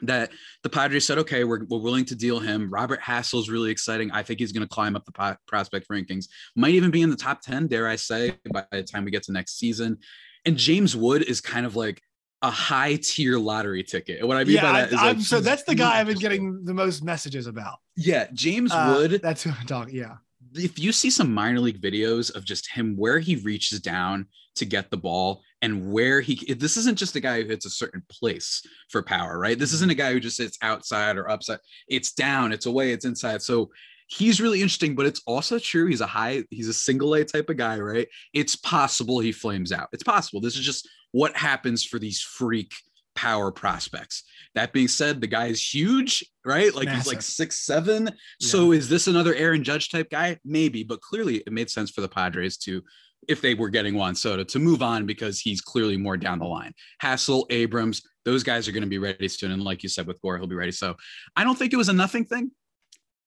That 0.04 0.32
the 0.64 0.70
Padres 0.70 1.06
said, 1.06 1.20
okay, 1.20 1.44
we're, 1.44 1.64
we're 1.70 1.78
willing 1.80 2.06
to 2.06 2.16
deal 2.16 2.40
him. 2.40 2.72
Robert 2.74 3.00
Hassell's 3.00 3.50
really 3.52 3.70
exciting. 3.70 4.10
I 4.12 4.24
think 4.24 4.40
he's 4.40 4.52
going 4.52 4.68
to 4.68 4.74
climb 4.74 4.96
up 4.96 5.06
the 5.06 5.12
po- 5.12 5.36
prospect 5.48 5.88
rankings. 5.90 6.26
Might 6.56 6.74
even 6.74 6.90
be 6.90 7.04
in 7.04 7.12
the 7.12 7.16
top 7.16 7.42
10, 7.42 7.68
dare 7.68 7.88
I 7.88 7.98
say, 7.98 8.36
by 8.52 8.66
the 8.72 8.82
time 8.82 9.06
we 9.06 9.12
get 9.12 9.22
to 9.24 9.32
next 9.32 9.60
season. 9.60 10.00
And 10.46 10.58
James 10.58 10.96
Wood 10.96 11.24
is 11.24 11.42
kind 11.42 11.66
of 11.66 11.76
like 11.76 12.02
a 12.42 12.50
high 12.50 12.96
tier 12.96 13.38
lottery 13.38 13.84
ticket. 13.84 14.20
And 14.20 14.28
what 14.28 14.38
I 14.38 14.44
mean 14.44 14.56
yeah, 14.56 14.62
by 14.64 14.70
I, 14.70 14.82
that 14.82 14.94
is 14.94 15.00
I'm- 15.00 15.18
like 15.18 15.26
so 15.26 15.40
that's 15.40 15.64
the 15.64 15.76
guy 15.76 16.00
I've 16.00 16.08
been 16.08 16.18
getting 16.18 16.64
the 16.66 16.74
most 16.74 17.04
messages 17.04 17.46
about. 17.48 17.78
Yeah, 17.96 18.28
James 18.34 18.72
Uh, 18.72 18.96
Wood. 18.98 19.20
That's 19.22 19.44
who 19.44 19.52
I'm 19.52 19.66
talking. 19.68 19.96
Yeah. 19.96 20.16
If 20.56 20.80
you 20.80 20.92
see 20.92 21.10
some 21.12 21.34
minor 21.34 21.60
league 21.60 21.80
videos 21.82 22.34
of 22.36 22.44
just 22.44 22.70
him 22.70 22.96
where 22.98 23.20
he 23.20 23.36
reaches 23.38 23.80
down 23.80 24.26
to 24.56 24.66
get 24.66 24.90
the 24.92 24.98
ball 24.98 25.42
and 25.62 25.92
where 25.94 26.20
he 26.20 26.54
this 26.56 26.76
isn't 26.76 26.98
just 26.98 27.16
a 27.16 27.20
guy 27.22 27.42
who 27.42 27.48
hits 27.48 27.66
a 27.66 27.70
certain 27.70 28.04
place 28.10 28.62
for 28.90 29.02
power, 29.04 29.38
right? 29.38 29.58
This 29.58 29.72
isn't 29.74 29.92
a 29.92 29.96
guy 29.96 30.12
who 30.12 30.20
just 30.20 30.36
sits 30.36 30.58
outside 30.62 31.16
or 31.18 31.30
upside. 31.30 31.60
It's 31.88 32.12
down, 32.12 32.52
it's 32.52 32.66
away, 32.66 32.92
it's 32.92 33.06
inside. 33.06 33.42
So 33.44 33.70
he's 34.12 34.42
really 34.42 34.62
interesting, 34.62 34.94
but 34.94 35.06
it's 35.06 35.22
also 35.26 35.58
true. 35.58 35.88
He's 35.88 36.02
a 36.02 36.06
high, 36.08 36.44
he's 36.50 36.68
a 36.68 36.74
single 36.74 37.14
A 37.14 37.24
type 37.24 37.50
of 37.50 37.56
guy, 37.56 37.80
right? 37.80 38.08
It's 38.34 38.58
possible 38.58 39.20
he 39.20 39.32
flames 39.32 39.72
out. 39.72 39.88
It's 39.94 40.04
possible. 40.04 40.42
This 40.42 40.58
is 40.58 40.66
just 40.66 40.88
what 41.14 41.36
happens 41.36 41.86
for 41.86 41.98
these 41.98 42.22
freak 42.22 42.74
power 43.16 43.52
prospects. 43.52 44.24
That 44.54 44.74
being 44.74 44.90
said, 44.90 45.22
the 45.22 45.28
guy 45.28 45.48
is 45.48 45.66
huge, 45.66 46.26
right? 46.44 46.76
Like 46.76 46.90
he's 46.90 47.08
like 47.08 47.22
six 47.22 47.60
seven. 47.60 48.10
So 48.42 48.74
is 48.74 48.90
this 48.90 49.08
another 49.08 49.34
Aaron 49.34 49.64
Judge 49.64 49.90
type 49.90 50.10
guy? 50.10 50.38
Maybe, 50.44 50.84
but 50.84 51.00
clearly 51.00 51.38
it 51.38 51.54
made 51.54 51.70
sense 51.70 51.90
for 51.90 52.02
the 52.02 52.10
Padres 52.10 52.58
to, 52.58 52.84
if 53.30 53.40
they 53.40 53.54
were 53.54 53.70
getting 53.70 53.96
Juan 53.96 54.16
Soto, 54.16 54.44
to 54.44 54.60
move 54.60 54.82
on 54.82 55.06
because 55.06 55.40
he's 55.40 55.62
clearly 55.62 55.96
more 55.96 56.18
down 56.18 56.40
the 56.40 56.46
line. 56.46 56.74
Hassell, 57.02 57.46
Abrams, 57.50 58.02
those 58.26 58.44
guys 58.44 58.68
are 58.68 58.74
going 58.74 58.84
to 58.84 58.90
be 58.90 58.98
ready 58.98 59.30
soon, 59.30 59.52
and 59.52 59.64
like 59.64 59.84
you 59.84 59.90
said 59.90 60.06
with 60.06 60.22
Gore, 60.22 60.38
he'll 60.38 60.48
be 60.48 60.56
ready. 60.56 60.72
So 60.72 60.96
I 61.36 61.46
don't 61.46 61.58
think 61.58 61.72
it 61.72 61.78
was 61.78 61.90
a 61.90 61.94
nothing 61.94 62.26
thing. 62.26 62.52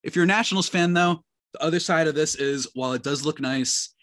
If 0.05 0.15
you're 0.15 0.23
a 0.23 0.27
Nationals 0.27 0.69
fan, 0.69 0.93
though, 0.93 1.23
the 1.53 1.63
other 1.63 1.79
side 1.79 2.07
of 2.07 2.13
this 2.13 2.35
is 2.35 2.69
while 2.75 2.93
it 2.93 3.01
does 3.01 3.25
look 3.25 3.41
nice 3.41 3.93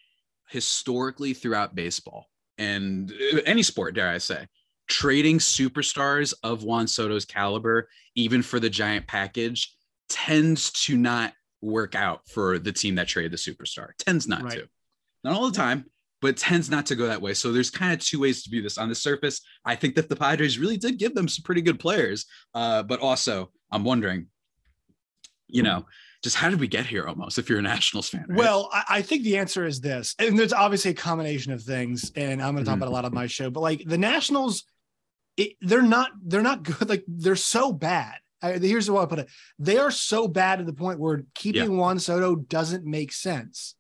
historically 0.51 1.33
throughout 1.33 1.77
baseball 1.77 2.27
and 2.59 3.13
uh, 3.33 3.39
any 3.47 3.63
sport, 3.63 3.95
dare 3.95 4.09
I 4.09 4.19
say, 4.19 4.47
trading 4.89 5.39
superstars 5.39 6.35
of 6.43 6.65
Juan 6.65 6.89
Soto's 6.89 7.25
caliber, 7.25 7.89
even 8.17 8.43
for 8.43 8.59
the 8.59 8.69
giant 8.69 9.07
package, 9.07 9.75
tends 10.09 10.73
to 10.87 10.97
not 10.97 11.33
work 11.61 11.95
out 11.95 12.29
for 12.29 12.59
the 12.59 12.73
team 12.73 12.97
that 12.97 13.07
traded 13.07 13.33
the 13.33 13.37
superstar. 13.37 13.91
Tends 13.99 14.27
not 14.27 14.43
Right. 14.43 14.59
to. 14.59 14.69
Not 15.23 15.35
all 15.35 15.49
the 15.49 15.57
time, 15.57 15.85
but 16.21 16.37
tends 16.37 16.69
not 16.69 16.85
to 16.87 16.97
go 16.97 17.07
that 17.07 17.23
way. 17.23 17.33
So 17.33 17.53
there's 17.53 17.71
kind 17.71 17.93
of 17.93 18.01
two 18.01 18.19
ways 18.19 18.43
to 18.43 18.51
view 18.51 18.61
this. 18.61 18.77
On 18.77 18.89
the 18.89 18.95
surface, 18.97 19.41
I 19.65 19.77
think 19.77 19.95
that 19.95 20.09
the 20.09 20.17
Padres 20.17 20.59
really 20.59 20.77
did 20.77 20.99
give 20.99 21.15
them 21.15 21.29
some 21.29 21.45
pretty 21.45 21.63
good 21.63 21.79
players. 21.79 22.27
Uh, 22.55 22.83
but 22.83 22.99
also, 22.99 23.53
I'm 23.71 23.85
wondering, 23.85 24.27
you 25.53 25.63
know, 25.63 25.87
just 26.23 26.37
how 26.37 26.49
did 26.51 26.61
we 26.61 26.69
get 26.69 26.87
here 26.87 27.07
almost 27.07 27.39
if 27.39 27.49
you're 27.49 27.59
a 27.59 27.63
Nationals 27.63 28.09
fan? 28.09 28.25
right? 28.29 28.39
Well, 28.39 28.69
I, 28.73 28.85
I 28.89 29.03
think 29.03 29.23
the 29.25 29.39
answer 29.39 29.65
is 29.67 29.81
this, 29.81 30.15
and 30.19 30.39
there's 30.39 30.53
obviously 30.53 30.91
a 30.93 30.95
combination 30.95 31.53
of 31.53 31.63
things, 31.63 32.11
and 32.17 32.43
I'm 32.43 32.55
going 32.55 32.65
to 32.65 32.69
talk 32.69 32.75
Mhm. 32.79 32.83
about 32.83 32.89
a 32.89 32.93
lot 32.95 33.05
of 33.05 33.13
my 33.13 33.27
show. 33.27 33.51
But 33.51 33.61
like 33.61 33.83
the 33.87 33.99
Nationals, 33.99 34.65
it, 35.37 35.53
they're 35.61 35.83
not 35.83 36.11
they're 36.25 36.43
not 36.43 36.63
good. 36.63 36.89
Like 36.89 37.05
they're 37.09 37.37
so 37.37 37.73
bad. 37.73 38.15
I, 38.43 38.53
here's 38.59 38.87
the 38.87 38.93
way 38.93 39.03
I 39.03 39.07
put 39.07 39.19
it: 39.21 39.29
they 39.59 39.79
are 39.79 39.91
so 39.91 40.29
bad 40.29 40.59
to 40.59 40.65
the 40.65 40.73
point 40.73 40.99
where 41.01 41.25
keeping 41.35 41.77
Juan 41.77 41.99
Soto 41.99 42.37
doesn't 42.37 42.85
make 42.85 43.13
sense. 43.13 43.75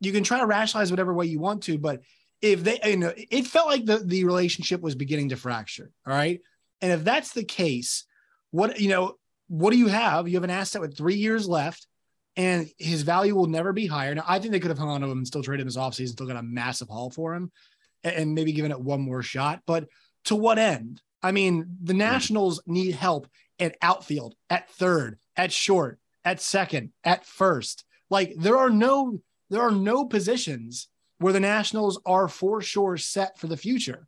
You 0.00 0.12
can 0.12 0.22
try 0.24 0.38
to 0.40 0.46
rationalize 0.46 0.90
whatever 0.90 1.12
way 1.12 1.26
you 1.26 1.40
want 1.40 1.64
to, 1.64 1.76
but 1.78 2.02
if 2.40 2.62
they, 2.62 2.78
you 2.84 2.96
know, 2.96 3.12
it 3.16 3.46
felt 3.46 3.66
like 3.66 3.84
the 3.84 3.98
the 3.98 4.24
relationship 4.24 4.80
was 4.80 4.94
beginning 4.94 5.30
to 5.30 5.36
fracture. 5.36 5.90
All 6.06 6.12
right, 6.14 6.40
and 6.80 6.92
if 6.92 7.02
that's 7.04 7.32
the 7.32 7.44
case, 7.44 8.04
what 8.52 8.80
you 8.80 8.88
know, 8.90 9.17
what 9.48 9.70
do 9.72 9.78
you 9.78 9.88
have? 9.88 10.28
You 10.28 10.36
have 10.36 10.44
an 10.44 10.50
asset 10.50 10.80
with 10.80 10.96
three 10.96 11.16
years 11.16 11.48
left 11.48 11.86
and 12.36 12.70
his 12.78 13.02
value 13.02 13.34
will 13.34 13.46
never 13.46 13.72
be 13.72 13.86
higher. 13.86 14.14
Now, 14.14 14.24
I 14.26 14.38
think 14.38 14.52
they 14.52 14.60
could 14.60 14.70
have 14.70 14.78
hung 14.78 14.88
on 14.88 15.00
to 15.00 15.08
him 15.08 15.18
and 15.18 15.26
still 15.26 15.42
traded 15.42 15.62
him 15.62 15.68
this 15.68 15.76
offseason, 15.76 16.10
still 16.10 16.26
got 16.26 16.36
a 16.36 16.42
massive 16.42 16.88
haul 16.88 17.10
for 17.10 17.34
him 17.34 17.50
and, 18.04 18.14
and 18.14 18.34
maybe 18.34 18.52
given 18.52 18.70
it 18.70 18.80
one 18.80 19.00
more 19.00 19.22
shot. 19.22 19.62
But 19.66 19.88
to 20.26 20.36
what 20.36 20.58
end? 20.58 21.02
I 21.22 21.32
mean, 21.32 21.76
the 21.82 21.92
hmm. 21.92 21.98
Nationals 21.98 22.62
need 22.66 22.94
help 22.94 23.26
at 23.58 23.76
outfield, 23.82 24.34
at 24.48 24.70
third, 24.70 25.18
at 25.36 25.52
short, 25.52 25.98
at 26.24 26.40
second, 26.40 26.92
at 27.02 27.26
first. 27.26 27.84
Like 28.10 28.34
there 28.36 28.58
are 28.58 28.70
no 28.70 29.20
there 29.50 29.62
are 29.62 29.72
no 29.72 30.04
positions 30.04 30.88
where 31.18 31.32
the 31.32 31.40
Nationals 31.40 32.00
are 32.06 32.28
for 32.28 32.60
sure 32.60 32.96
set 32.96 33.38
for 33.38 33.46
the 33.46 33.56
future. 33.56 34.06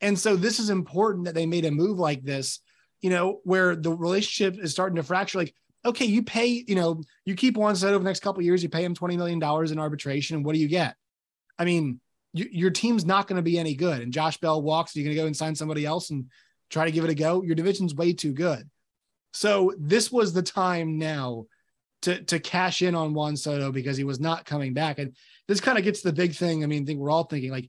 And 0.00 0.18
so 0.18 0.36
this 0.36 0.60
is 0.60 0.70
important 0.70 1.24
that 1.24 1.34
they 1.34 1.46
made 1.46 1.64
a 1.64 1.70
move 1.70 1.98
like 1.98 2.22
this, 2.22 2.60
you 3.04 3.10
know, 3.10 3.40
where 3.44 3.76
the 3.76 3.92
relationship 3.92 4.58
is 4.58 4.72
starting 4.72 4.96
to 4.96 5.02
fracture. 5.02 5.36
Like, 5.36 5.54
okay, 5.84 6.06
you 6.06 6.22
pay, 6.22 6.64
you 6.66 6.74
know, 6.74 7.02
you 7.26 7.34
keep 7.34 7.54
Juan 7.54 7.76
Soto 7.76 7.92
over 7.92 8.02
the 8.02 8.08
next 8.08 8.22
couple 8.22 8.40
of 8.40 8.46
years, 8.46 8.62
you 8.62 8.70
pay 8.70 8.82
him 8.82 8.94
$20 8.94 9.18
million 9.18 9.36
in 9.70 9.78
arbitration. 9.78 10.36
And 10.36 10.44
what 10.44 10.54
do 10.54 10.58
you 10.58 10.68
get? 10.68 10.96
I 11.58 11.66
mean, 11.66 12.00
you, 12.32 12.46
your 12.50 12.70
team's 12.70 13.04
not 13.04 13.28
going 13.28 13.36
to 13.36 13.42
be 13.42 13.58
any 13.58 13.74
good. 13.74 14.00
And 14.00 14.10
Josh 14.10 14.38
Bell 14.38 14.62
walks, 14.62 14.96
you're 14.96 15.04
going 15.04 15.14
to 15.14 15.20
go 15.20 15.26
and 15.26 15.36
sign 15.36 15.54
somebody 15.54 15.84
else 15.84 16.08
and 16.08 16.30
try 16.70 16.86
to 16.86 16.90
give 16.90 17.04
it 17.04 17.10
a 17.10 17.14
go. 17.14 17.42
Your 17.42 17.54
division's 17.54 17.94
way 17.94 18.14
too 18.14 18.32
good. 18.32 18.70
So 19.34 19.74
this 19.78 20.10
was 20.10 20.32
the 20.32 20.42
time 20.42 20.96
now 20.96 21.44
to, 22.02 22.22
to 22.22 22.40
cash 22.40 22.80
in 22.80 22.94
on 22.94 23.12
Juan 23.12 23.36
Soto 23.36 23.70
because 23.70 23.98
he 23.98 24.04
was 24.04 24.18
not 24.18 24.46
coming 24.46 24.72
back. 24.72 24.98
And 24.98 25.14
this 25.46 25.60
kind 25.60 25.76
of 25.76 25.84
gets 25.84 26.00
the 26.00 26.14
big 26.14 26.34
thing. 26.34 26.64
I 26.64 26.68
mean, 26.68 26.84
I 26.84 26.86
think 26.86 27.00
we're 27.00 27.10
all 27.10 27.24
thinking 27.24 27.50
like, 27.50 27.68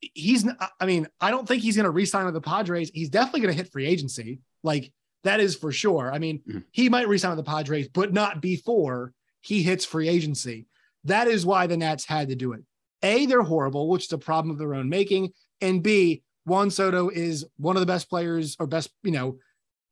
he's 0.00 0.44
not, 0.44 0.72
I 0.80 0.86
mean, 0.86 1.06
I 1.20 1.30
don't 1.30 1.46
think 1.46 1.62
he's 1.62 1.76
going 1.76 1.84
to 1.84 1.90
re-sign 1.90 2.24
with 2.24 2.34
the 2.34 2.40
Padres. 2.40 2.90
He's 2.92 3.10
definitely 3.10 3.40
going 3.40 3.54
to 3.54 3.62
hit 3.62 3.72
free 3.72 3.86
agency. 3.86 4.40
Like 4.62 4.92
that 5.24 5.40
is 5.40 5.56
for 5.56 5.72
sure. 5.72 6.12
I 6.12 6.18
mean, 6.18 6.40
Mhm. 6.48 6.64
he 6.70 6.88
might 6.88 7.08
re-sign 7.08 7.36
with 7.36 7.44
the 7.44 7.50
Padres, 7.50 7.88
but 7.88 8.12
not 8.12 8.40
before 8.40 9.12
he 9.40 9.62
hits 9.62 9.84
free 9.84 10.08
agency. 10.08 10.66
That 11.04 11.28
is 11.28 11.46
why 11.46 11.66
the 11.66 11.76
Nats 11.76 12.04
had 12.04 12.28
to 12.28 12.36
do 12.36 12.52
it. 12.52 12.62
A, 13.02 13.26
they're 13.26 13.42
horrible, 13.42 13.88
which 13.88 14.04
is 14.06 14.12
a 14.12 14.18
problem 14.18 14.50
of 14.50 14.58
their 14.58 14.74
own 14.74 14.88
making. 14.88 15.32
And 15.60 15.82
B, 15.82 16.22
Juan 16.46 16.70
Soto 16.70 17.08
is 17.08 17.46
one 17.58 17.76
of 17.76 17.80
the 17.80 17.86
best 17.86 18.08
players 18.08 18.56
or 18.58 18.66
best, 18.66 18.90
you 19.02 19.10
know, 19.12 19.38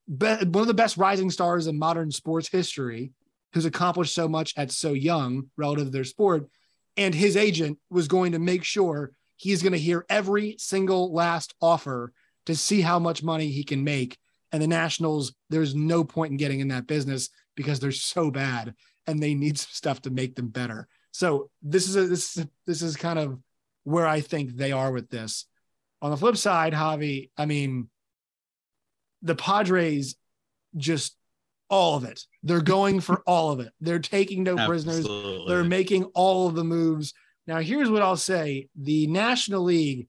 be, 0.06 0.26
one 0.26 0.62
of 0.62 0.66
the 0.66 0.74
best 0.74 0.96
rising 0.96 1.30
stars 1.30 1.66
in 1.66 1.78
modern 1.78 2.10
sports 2.10 2.48
history 2.48 3.12
who's 3.52 3.64
accomplished 3.66 4.14
so 4.14 4.28
much 4.28 4.52
at 4.56 4.70
so 4.70 4.92
young 4.92 5.50
relative 5.56 5.86
to 5.86 5.90
their 5.90 6.04
sport. 6.04 6.48
And 6.96 7.14
his 7.14 7.36
agent 7.36 7.78
was 7.90 8.08
going 8.08 8.32
to 8.32 8.38
make 8.38 8.64
sure 8.64 9.12
he's 9.38 9.62
going 9.62 9.72
to 9.72 9.78
hear 9.78 10.04
every 10.10 10.56
single 10.58 11.12
last 11.12 11.54
offer 11.62 12.12
to 12.46 12.54
see 12.54 12.82
how 12.82 12.98
much 12.98 13.22
money 13.22 13.48
he 13.48 13.64
can 13.64 13.82
make. 13.82 14.18
And 14.52 14.62
the 14.62 14.66
Nationals, 14.66 15.34
there's 15.48 15.74
no 15.74 16.04
point 16.04 16.32
in 16.32 16.36
getting 16.36 16.60
in 16.60 16.68
that 16.68 16.86
business 16.86 17.30
because 17.56 17.80
they're 17.80 17.92
so 17.92 18.30
bad 18.30 18.74
and 19.06 19.22
they 19.22 19.34
need 19.34 19.58
some 19.58 19.70
stuff 19.72 20.02
to 20.02 20.10
make 20.10 20.34
them 20.34 20.48
better. 20.48 20.86
So 21.12 21.50
this 21.62 21.88
is 21.88 21.96
a, 21.96 22.06
this 22.06 22.36
is 22.36 22.46
this 22.66 22.82
is 22.82 22.96
kind 22.96 23.18
of 23.18 23.38
where 23.84 24.06
I 24.06 24.20
think 24.20 24.56
they 24.56 24.72
are 24.72 24.92
with 24.92 25.08
this. 25.08 25.46
On 26.00 26.10
the 26.10 26.16
flip 26.16 26.36
side, 26.36 26.72
Javi, 26.72 27.30
I 27.36 27.46
mean, 27.46 27.88
the 29.22 29.34
Padres 29.34 30.14
just 30.76 31.16
all 31.70 31.96
of 31.96 32.04
it. 32.04 32.24
They're 32.42 32.60
going 32.60 33.00
for 33.00 33.22
all 33.26 33.50
of 33.50 33.60
it. 33.60 33.72
They're 33.80 33.98
taking 33.98 34.42
no 34.42 34.56
prisoners. 34.66 35.00
Absolutely. 35.00 35.48
They're 35.48 35.64
making 35.64 36.04
all 36.14 36.48
of 36.48 36.54
the 36.54 36.64
moves. 36.64 37.12
Now, 37.48 37.60
here's 37.60 37.90
what 37.90 38.02
I'll 38.02 38.16
say: 38.16 38.68
the 38.76 39.06
National 39.06 39.62
League 39.62 40.06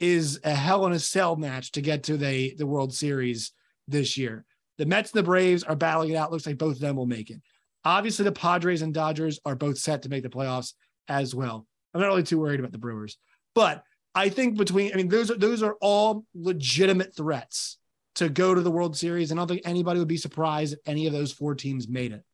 is 0.00 0.40
a 0.42 0.54
hell 0.54 0.86
in 0.86 0.92
a 0.92 0.98
cell 0.98 1.36
match 1.36 1.72
to 1.72 1.82
get 1.82 2.04
to 2.04 2.16
the 2.16 2.54
the 2.56 2.66
World 2.66 2.94
Series 2.94 3.52
this 3.86 4.16
year. 4.16 4.46
The 4.78 4.86
Mets 4.86 5.12
and 5.12 5.18
the 5.18 5.24
Braves 5.24 5.64
are 5.64 5.76
battling 5.76 6.10
it 6.10 6.16
out. 6.16 6.32
Looks 6.32 6.46
like 6.46 6.56
both 6.56 6.76
of 6.76 6.80
them 6.80 6.96
will 6.96 7.06
make 7.06 7.30
it. 7.30 7.42
Obviously, 7.84 8.24
the 8.24 8.32
Padres 8.32 8.80
and 8.80 8.94
Dodgers 8.94 9.38
are 9.44 9.54
both 9.54 9.76
set 9.76 10.02
to 10.02 10.08
make 10.08 10.22
the 10.22 10.30
playoffs 10.30 10.72
as 11.08 11.34
well. 11.34 11.66
I'm 11.92 12.00
not 12.00 12.06
really 12.08 12.22
too 12.22 12.38
worried 12.38 12.60
about 12.60 12.72
the 12.72 12.78
Brewers, 12.78 13.18
but 13.54 13.82
I 14.14 14.30
think 14.30 14.56
between 14.56 14.92
I 14.92 14.96
mean 14.96 15.08
those 15.08 15.30
are 15.30 15.36
those 15.36 15.62
are 15.62 15.76
all 15.82 16.24
legitimate 16.34 17.14
threats 17.14 17.76
to 18.14 18.30
go 18.30 18.54
to 18.54 18.62
the 18.62 18.70
World 18.70 18.96
Series. 18.96 19.30
And 19.30 19.38
I 19.38 19.42
don't 19.42 19.48
think 19.48 19.62
anybody 19.66 19.98
would 19.98 20.08
be 20.08 20.16
surprised 20.16 20.72
if 20.72 20.78
any 20.86 21.06
of 21.06 21.12
those 21.12 21.32
four 21.32 21.54
teams 21.54 21.86
made 21.86 22.12
it. 22.12 22.24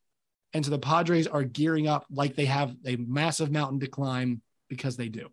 And 0.54 0.64
so 0.64 0.70
the 0.70 0.78
Padres 0.78 1.26
are 1.26 1.42
gearing 1.42 1.88
up 1.88 2.06
like 2.10 2.36
they 2.36 2.44
have 2.46 2.74
a 2.86 2.96
massive 2.96 3.50
mountain 3.50 3.80
to 3.80 3.88
climb 3.88 4.40
because 4.68 4.96
they 4.96 5.08
do. 5.08 5.28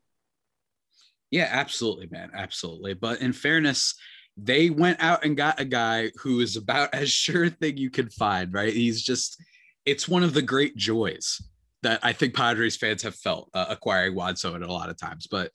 Yeah, 1.29 1.47
absolutely, 1.49 2.07
man. 2.11 2.31
Absolutely. 2.33 2.95
But 2.95 3.21
in 3.21 3.31
fairness, 3.31 3.95
they 4.35 4.69
went 4.69 5.01
out 5.01 5.23
and 5.23 5.37
got 5.37 5.59
a 5.59 5.65
guy 5.65 6.11
who 6.19 6.39
is 6.39 6.57
about 6.57 6.89
as 6.93 7.09
sure 7.09 7.49
thing 7.49 7.77
you 7.77 7.89
can 7.91 8.09
find, 8.09 8.53
right? 8.53 8.73
He's 8.73 9.01
just, 9.01 9.41
it's 9.85 10.09
one 10.09 10.23
of 10.23 10.33
the 10.33 10.41
great 10.41 10.75
joys 10.75 11.41
that 11.83 11.99
I 12.03 12.13
think 12.13 12.35
Padres 12.35 12.75
fans 12.75 13.01
have 13.03 13.15
felt 13.15 13.49
uh, 13.53 13.65
acquiring 13.69 14.15
Juan 14.15 14.35
Soto 14.35 14.65
a 14.65 14.67
lot 14.67 14.89
of 14.89 14.97
times. 14.97 15.27
But 15.29 15.51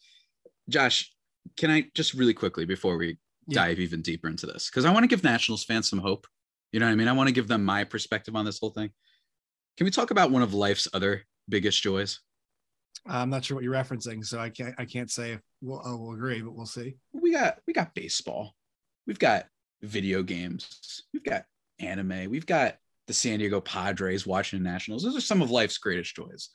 Josh, 0.68 1.12
can 1.56 1.70
I 1.70 1.85
just 1.94 2.14
really 2.14 2.35
quickly 2.35 2.64
before 2.64 2.96
we 2.96 3.18
Yeah. 3.46 3.64
dive 3.66 3.78
even 3.80 4.02
deeper 4.02 4.28
into 4.28 4.46
this? 4.46 4.70
Because 4.70 4.85
I 4.85 4.92
want 4.92 5.04
to 5.04 5.08
give 5.08 5.23
Nationals 5.23 5.64
fans 5.64 5.88
some 5.88 6.00
hope. 6.00 6.26
You 6.73 6.80
know 6.80 6.87
what 6.87 6.92
I 6.92 6.96
mean? 6.96 7.08
I 7.08 7.12
want 7.12 7.28
to 7.28 7.35
give 7.35 7.46
them 7.49 7.64
my 7.64 7.85
perspective 7.85 8.35
on 8.35 8.44
this 8.44 8.58
whole 8.58 8.70
thing. 8.70 8.90
Can 9.76 9.85
we 9.85 9.90
talk 9.90 10.11
about 10.11 10.30
one 10.30 10.42
of 10.42 10.54
life's 10.54 10.88
other 10.95 11.25
biggest 11.49 11.83
joys? 11.83 12.21
I'm 13.06 13.30
not 13.30 13.45
sure 13.45 13.56
what 13.56 13.64
you're 13.64 13.75
referencing, 13.75 14.25
so 14.25 14.38
I 14.38 14.49
can't 14.49 14.75
I 14.78 14.85
can't 14.85 15.11
say 15.11 15.33
if 15.33 15.40
we'll, 15.61 15.83
oh, 15.85 15.97
we'll 15.97 16.14
agree, 16.14 16.40
but 16.40 16.54
we'll 16.54 16.66
see. 16.66 16.97
we 17.12 17.33
got 17.33 17.59
we 17.66 17.73
got 17.73 17.95
baseball. 17.95 18.54
We've 19.06 19.18
got 19.18 19.47
video 19.83 20.23
games. 20.23 21.02
We've 21.12 21.23
got 21.23 21.45
anime. 21.78 22.30
We've 22.30 22.47
got 22.47 22.76
the 23.06 23.12
san 23.12 23.38
diego 23.38 23.61
padres 23.61 24.26
washington 24.26 24.64
nationals. 24.64 25.04
Those 25.04 25.16
are 25.16 25.21
some 25.21 25.42
of 25.42 25.50
life's 25.50 25.78
greatest 25.78 26.16
joys. 26.16 26.49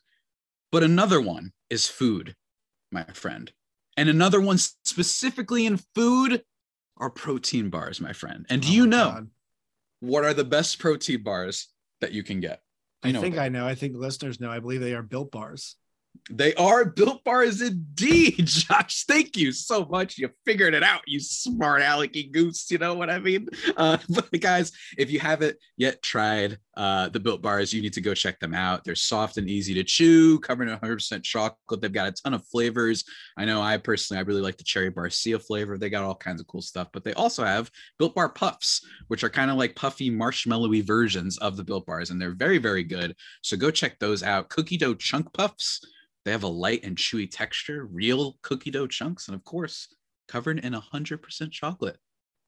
But 0.72 0.84
another 0.84 1.22
one 1.22 1.54
is 1.70 1.88
food 1.88 2.36
my 2.92 3.04
friend. 3.06 3.52
And 3.98 4.10
another 4.10 4.42
one 4.42 4.58
specifically 4.58 5.66
in 5.66 5.80
food 5.96 6.44
are 6.98 7.10
protein 7.10 7.70
bars 7.70 8.02
my 8.02 8.14
friend. 8.14 8.46
And 8.50 8.62
do 8.62 8.68
Oh 8.68 8.72
you 8.72 8.88
know 8.88 9.12
God. 9.12 9.30
what 10.00 10.26
are 10.26 10.34
the 10.34 10.44
best 10.44 10.80
protein 10.80 11.24
bars 11.24 11.70
that 12.02 12.12
you 12.12 12.24
can 12.24 12.40
get 12.42 12.62
I 13.04 13.12
know 13.12 13.22
think 13.22 13.38
I 13.38 13.50
know. 13.50 13.66
I 13.66 13.76
think 13.76 13.96
listeners 13.96 14.40
know. 14.40 14.50
I 14.52 14.60
believe 14.60 14.82
they 14.82 14.94
are 14.94 15.04
built 15.04 15.32
bars. 15.32 15.76
They 16.30 16.54
are 16.56 16.86
built 16.86 17.24
bars 17.24 17.62
indeed, 17.62 18.36
Josh. 18.46 19.06
Thank 19.06 19.36
you 19.36 19.52
so 19.52 19.86
much. 19.86 20.18
You 20.18 20.30
figured 20.46 20.74
it 20.74 20.84
out, 20.84 21.02
you 21.08 21.20
smart 21.20 21.82
alecky 21.82 22.32
goose. 22.32 22.70
You 22.70 22.78
know 22.78 22.94
what 22.94 23.10
I 23.10 23.20
mean? 23.20 23.50
Uh, 23.76 23.98
but 24.10 24.32
guys, 24.40 24.72
if 24.98 25.12
you 25.12 25.20
haven't 25.20 25.58
yet 25.78 26.02
tried 26.02 26.58
uh, 26.78 27.10
the 27.10 27.20
built 27.20 27.42
bars, 27.42 27.74
you 27.74 27.82
need 27.82 27.94
to 27.94 28.02
go 28.02 28.14
check 28.14 28.40
them 28.40 28.54
out. 28.54 28.84
They're 28.84 28.96
soft 28.96 29.38
and 29.38 29.50
easy 29.50 29.74
to 29.74 29.84
chew, 29.84 30.40
covered 30.40 30.70
in 30.70 30.78
100% 30.78 31.24
chocolate. 31.24 31.82
They've 31.82 31.92
got 31.92 32.08
a 32.08 32.12
ton 32.12 32.34
of 32.34 32.46
flavors. 32.48 33.04
I 33.38 33.46
know 33.46 33.62
I 33.62 33.78
personally, 33.78 34.20
I 34.20 34.24
really 34.24 34.42
like 34.42 34.58
the 34.58 34.64
cherry 34.64 34.92
barcia 34.92 35.42
flavor. 35.42 35.78
They 35.78 35.90
got 35.90 36.04
all 36.04 36.16
kinds 36.16 36.40
of 36.40 36.48
cool 36.48 36.62
stuff, 36.62 36.90
but 36.94 37.04
they 37.04 37.14
also 37.14 37.44
have 37.44 37.72
built 37.98 38.16
bar 38.16 38.30
puffs, 38.30 38.86
which 39.08 39.24
are 39.24 39.30
kind 39.30 39.52
of 39.52 39.58
like 39.58 39.76
puffy, 39.76 40.10
marshmallowy 40.10 40.84
versions 40.86 41.38
of 41.40 41.58
the 41.58 41.64
built 41.64 41.86
bars, 41.86 42.10
and 42.10 42.22
they're 42.22 42.36
very, 42.36 42.58
very 42.58 42.84
good. 42.84 43.16
So 43.42 43.58
go 43.58 43.72
check 43.72 44.00
those 44.00 44.24
out. 44.24 44.50
Cookie 44.50 44.78
dough 44.78 44.94
chunk 44.94 45.34
puffs. 45.34 45.82
They 46.26 46.32
have 46.32 46.44
a 46.44 46.48
light 46.48 46.84
and 46.84 46.96
chewy 46.96 47.30
texture, 47.30 47.86
real 47.86 48.38
cookie 48.42 48.72
dough 48.72 48.88
chunks, 48.88 49.28
and 49.28 49.36
of 49.36 49.44
course, 49.44 49.88
covered 50.28 50.60
in 50.60 50.74
100% 50.74 51.52
chocolate. 51.52 51.98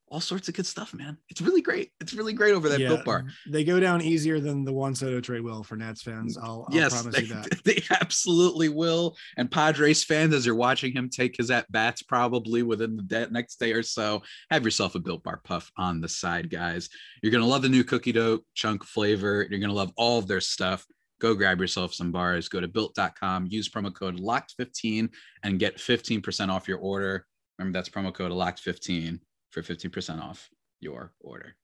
All 0.10 0.20
sorts 0.20 0.48
of 0.48 0.54
good 0.54 0.68
stuff, 0.68 0.94
man. 0.94 1.18
It's 1.30 1.42
really 1.42 1.62
great. 1.62 1.90
It's 2.00 2.14
really 2.14 2.34
great 2.34 2.54
over 2.54 2.70
that 2.70 2.80
Yeah, 2.80 2.90
built 2.90 3.06
bar. 3.06 3.26
They 3.50 3.64
go 3.64 3.80
down 3.80 4.00
easier 4.00 4.40
than 4.40 4.64
the 4.64 4.72
Juan 4.72 4.94
Soto 4.94 5.20
trade 5.20 5.42
will 5.42 5.64
for 5.64 5.76
Nats 5.76 6.04
fans. 6.04 6.38
I'll, 6.38 6.68
I'll 6.70 6.76
yes, 6.76 6.94
promise 6.94 7.16
they, 7.16 7.22
you 7.22 7.34
that. 7.34 7.50
they 7.64 7.82
absolutely 7.90 8.70
will. 8.70 9.16
And 9.38 9.50
Padres 9.50 10.04
fans, 10.04 10.36
as 10.36 10.46
you're 10.46 10.54
watching 10.54 10.94
him 10.94 11.10
take 11.10 11.38
his 11.38 11.50
at 11.50 11.72
bats 11.72 12.04
probably 12.04 12.62
within 12.62 12.96
the 12.96 13.28
next 13.32 13.56
day 13.56 13.72
or 13.72 13.82
so, 13.82 14.22
have 14.52 14.64
yourself 14.64 14.94
a 14.94 15.00
built 15.00 15.24
bar 15.24 15.42
puff 15.44 15.72
on 15.78 16.00
the 16.00 16.10
side, 16.10 16.48
guys. 16.48 16.90
You're 17.24 17.32
going 17.32 17.44
to 17.44 17.50
love 17.50 17.64
the 17.64 17.70
new 17.70 17.84
cookie 17.84 18.12
dough 18.12 18.42
chunk 18.54 18.84
flavor. 18.84 19.48
You're 19.50 19.60
going 19.60 19.72
to 19.72 19.76
love 19.76 19.94
all 19.98 20.20
of 20.20 20.28
their 20.28 20.42
stuff. 20.42 20.86
Go 21.24 21.34
grab 21.34 21.62
yourself 21.62 21.94
some 21.94 22.12
bars. 22.12 22.50
Go 22.50 22.60
to 22.60 22.68
built.com, 22.68 23.48
use 23.50 23.70
promo 23.70 23.96
code 23.96 24.20
LOCKED15 24.20 25.10
and 25.44 25.58
get 25.58 25.78
15% 25.78 26.50
off 26.50 26.68
your 26.68 26.80
order. 26.80 27.26
Remember, 27.58 27.80
that's 27.80 27.88
promo 27.88 28.14
code 28.14 28.34
LOCKED15 28.34 29.22
for 29.52 29.62
15% 29.62 30.22
off 30.22 30.50
your 30.82 31.14
order. 31.22 31.56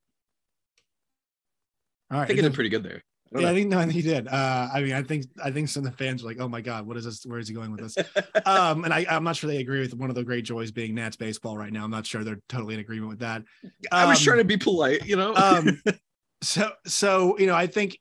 All 2.09 2.21
I 2.21 2.25
think 2.25 2.39
it 2.39 2.43
did 2.43 2.53
pretty 2.53 2.69
good 2.69 2.83
there. 2.83 3.03
I 3.35 3.41
yeah, 3.41 3.49
I 3.49 3.53
think 3.53 3.69
no, 3.69 3.77
I 3.77 3.81
think 3.81 3.93
he 3.93 4.01
did. 4.01 4.29
Uh, 4.29 4.69
I 4.73 4.81
mean, 4.81 4.93
I 4.93 5.03
think 5.03 5.25
I 5.43 5.51
think 5.51 5.67
some 5.67 5.85
of 5.85 5.91
the 5.91 5.97
fans 5.97 6.23
were 6.23 6.29
like, 6.31 6.39
"Oh 6.39 6.47
my 6.47 6.61
god, 6.61 6.87
what 6.87 6.97
is 6.97 7.05
this? 7.05 7.23
Where 7.27 7.37
is 7.37 7.47
he 7.47 7.53
going 7.53 7.71
with 7.71 7.81
this?" 7.81 7.95
um, 8.45 8.85
and 8.85 8.91
I, 8.91 9.05
I'm 9.07 9.23
not 9.23 9.35
sure 9.35 9.47
they 9.47 9.57
agree 9.57 9.81
with 9.81 9.93
one 9.93 10.09
of 10.09 10.15
the 10.15 10.23
great 10.23 10.45
joys 10.45 10.71
being 10.71 10.95
Nats 10.95 11.15
baseball 11.15 11.55
right 11.55 11.71
now. 11.71 11.83
I'm 11.83 11.91
not 11.91 12.07
sure 12.07 12.23
they're 12.23 12.41
totally 12.49 12.73
in 12.73 12.79
agreement 12.79 13.09
with 13.09 13.19
that. 13.19 13.43
I 13.91 14.05
was 14.05 14.17
um, 14.17 14.23
trying 14.23 14.37
to 14.39 14.45
be 14.45 14.57
polite, 14.57 15.05
you 15.05 15.15
know? 15.15 15.35
Um, 15.35 15.79
so 16.41 16.71
so 16.87 17.37
you 17.37 17.45
know, 17.45 17.55
I 17.55 17.67
think. 17.67 17.99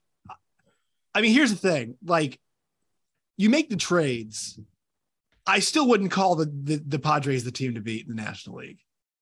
I 1.13 1.21
mean, 1.21 1.33
here's 1.33 1.51
the 1.51 1.69
thing: 1.69 1.95
like, 2.03 2.39
you 3.37 3.49
make 3.49 3.69
the 3.69 3.75
trades. 3.75 4.59
I 5.45 5.59
still 5.59 5.87
wouldn't 5.87 6.11
call 6.11 6.35
the 6.35 6.45
the, 6.45 6.75
the 6.77 6.99
Padres 6.99 7.43
the 7.43 7.51
team 7.51 7.75
to 7.75 7.81
beat 7.81 8.07
in 8.07 8.15
the 8.15 8.21
National 8.21 8.57
League. 8.57 8.79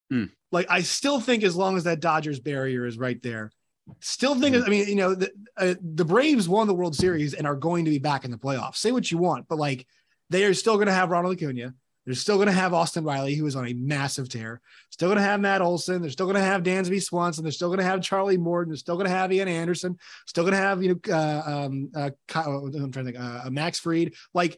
Hmm. 0.09 0.25
Like, 0.51 0.67
I 0.69 0.81
still 0.81 1.19
think 1.19 1.43
as 1.43 1.55
long 1.55 1.77
as 1.77 1.83
that 1.83 1.99
Dodgers 1.99 2.39
barrier 2.39 2.85
is 2.85 2.97
right 2.97 3.21
there, 3.21 3.51
still 3.99 4.35
think. 4.35 4.55
I 4.55 4.67
mean, 4.67 4.87
you 4.87 4.95
know, 4.95 5.15
the 5.15 5.31
uh, 5.57 5.75
the 5.81 6.05
Braves 6.05 6.47
won 6.47 6.67
the 6.67 6.73
World 6.73 6.95
Series 6.95 7.33
and 7.33 7.45
are 7.45 7.55
going 7.55 7.85
to 7.85 7.91
be 7.91 7.99
back 7.99 8.25
in 8.25 8.31
the 8.31 8.37
playoffs. 8.37 8.77
Say 8.77 8.91
what 8.91 9.09
you 9.11 9.17
want, 9.17 9.47
but 9.47 9.57
like, 9.57 9.85
they 10.29 10.45
are 10.45 10.53
still 10.53 10.75
going 10.75 10.87
to 10.87 10.93
have 10.93 11.09
Ronald 11.09 11.35
Acuna. 11.35 11.73
They're 12.07 12.15
still 12.15 12.37
going 12.37 12.47
to 12.47 12.53
have 12.53 12.73
Austin 12.73 13.03
Riley, 13.03 13.35
who 13.35 13.45
is 13.45 13.57
on 13.57 13.67
a 13.67 13.73
massive 13.73 14.29
tear. 14.29 14.61
Still 14.91 15.09
going 15.09 15.17
to 15.17 15.23
have 15.23 15.41
Matt 15.41 15.61
Olson. 15.61 16.01
They're 16.01 16.09
still 16.09 16.25
going 16.25 16.37
to 16.37 16.41
have 16.41 16.63
Dansby 16.63 17.03
Swanson. 17.03 17.43
They're 17.43 17.51
still 17.51 17.67
going 17.67 17.79
to 17.79 17.83
have 17.83 18.01
Charlie 18.01 18.37
Morton. 18.37 18.71
They're 18.71 18.77
still 18.77 18.95
going 18.95 19.07
to 19.07 19.11
have 19.11 19.33
Ian 19.33 19.49
Anderson. 19.49 19.97
Still 20.25 20.45
going 20.45 20.53
to 20.53 20.57
have 20.57 20.81
you 20.81 21.01
know, 21.05 21.13
uh, 21.13 21.43
um, 21.45 21.91
uh, 21.93 22.11
Kyle, 22.29 22.65
I'm 22.65 22.93
trying 22.93 23.05
to 23.07 23.11
think, 23.11 23.19
uh, 23.19 23.49
Max 23.49 23.79
Fried. 23.79 24.13
Like, 24.33 24.57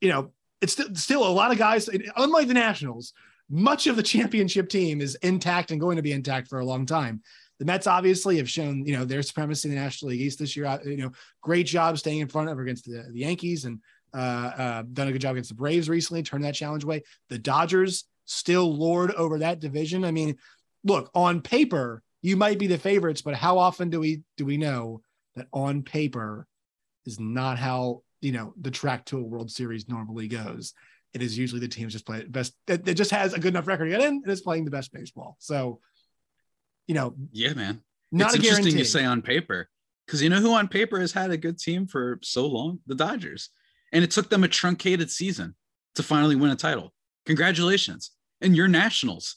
you 0.00 0.10
know, 0.10 0.30
it's 0.60 0.74
still, 0.74 0.94
still 0.94 1.26
a 1.26 1.28
lot 1.28 1.50
of 1.50 1.58
guys. 1.58 1.90
Unlike 2.16 2.46
the 2.46 2.54
Nationals, 2.54 3.14
much 3.50 3.88
of 3.88 3.96
the 3.96 4.02
championship 4.04 4.68
team 4.68 5.00
is 5.00 5.16
intact 5.16 5.72
and 5.72 5.80
going 5.80 5.96
to 5.96 6.02
be 6.02 6.12
intact 6.12 6.46
for 6.46 6.60
a 6.60 6.64
long 6.64 6.86
time. 6.86 7.20
The 7.58 7.64
Mets 7.64 7.88
obviously 7.88 8.36
have 8.38 8.48
shown, 8.48 8.86
you 8.86 8.96
know, 8.96 9.04
their 9.04 9.22
supremacy 9.22 9.68
in 9.68 9.74
the 9.74 9.80
National 9.80 10.10
League 10.10 10.20
East 10.20 10.38
this 10.38 10.56
year. 10.56 10.66
Uh, 10.66 10.78
You 10.84 10.98
know, 10.98 11.12
great 11.40 11.66
job 11.66 11.98
staying 11.98 12.20
in 12.20 12.28
front 12.28 12.48
of 12.48 12.58
against 12.60 12.84
the, 12.84 13.08
the 13.10 13.20
Yankees 13.20 13.64
and 13.64 13.78
uh, 13.78 13.78
uh, 13.78 13.93
Uh, 14.14 14.52
uh, 14.56 14.82
done 14.92 15.08
a 15.08 15.12
good 15.12 15.20
job 15.20 15.32
against 15.32 15.50
the 15.50 15.56
Braves 15.56 15.88
recently, 15.88 16.22
turned 16.22 16.44
that 16.44 16.54
challenge 16.54 16.84
away. 16.84 17.02
The 17.30 17.38
Dodgers 17.38 18.04
still 18.26 18.72
lord 18.72 19.10
over 19.12 19.40
that 19.40 19.60
division. 19.60 20.04
I 20.04 20.12
mean, 20.12 20.36
look, 20.84 21.10
on 21.14 21.40
paper, 21.40 22.02
you 22.22 22.36
might 22.36 22.58
be 22.58 22.66
the 22.66 22.78
favorites, 22.78 23.22
but 23.22 23.34
how 23.34 23.58
often 23.58 23.90
do 23.90 24.00
we 24.00 24.22
do 24.36 24.44
we 24.44 24.56
know 24.56 25.02
that 25.34 25.46
on 25.52 25.82
paper 25.82 26.46
is 27.04 27.18
not 27.18 27.58
how 27.58 28.02
you 28.20 28.32
know 28.32 28.54
the 28.60 28.70
track 28.70 29.04
to 29.06 29.18
a 29.18 29.22
World 29.22 29.50
Series 29.50 29.88
normally 29.88 30.28
goes? 30.28 30.74
It 31.12 31.22
is 31.22 31.36
usually 31.36 31.60
the 31.60 31.68
teams 31.68 31.92
just 31.92 32.06
play 32.06 32.24
best 32.24 32.54
that, 32.66 32.84
that 32.84 32.94
just 32.94 33.10
has 33.10 33.34
a 33.34 33.38
good 33.38 33.52
enough 33.52 33.66
record 33.66 33.84
to 33.86 33.90
get 33.90 34.00
in 34.00 34.22
and 34.24 34.28
is 34.28 34.40
playing 34.40 34.64
the 34.64 34.70
best 34.70 34.92
baseball. 34.92 35.36
So, 35.38 35.80
you 36.86 36.94
know, 36.94 37.14
yeah, 37.32 37.52
man. 37.54 37.82
not 38.10 38.26
it's 38.26 38.34
a 38.34 38.38
interesting 38.38 38.62
guarantee. 38.64 38.78
you 38.78 38.84
say 38.84 39.04
on 39.04 39.22
paper 39.22 39.68
because 40.06 40.22
you 40.22 40.28
know 40.28 40.40
who 40.40 40.54
on 40.54 40.68
paper 40.68 41.00
has 41.00 41.12
had 41.12 41.30
a 41.30 41.36
good 41.36 41.58
team 41.58 41.86
for 41.86 42.18
so 42.22 42.46
long? 42.46 42.80
The 42.86 42.94
Dodgers. 42.94 43.50
And 43.94 44.04
it 44.04 44.10
took 44.10 44.28
them 44.28 44.44
a 44.44 44.48
truncated 44.48 45.10
season 45.10 45.54
to 45.94 46.02
finally 46.02 46.36
win 46.36 46.50
a 46.50 46.56
title. 46.56 46.92
Congratulations. 47.24 48.10
And 48.42 48.54
your 48.54 48.68
Nationals. 48.68 49.36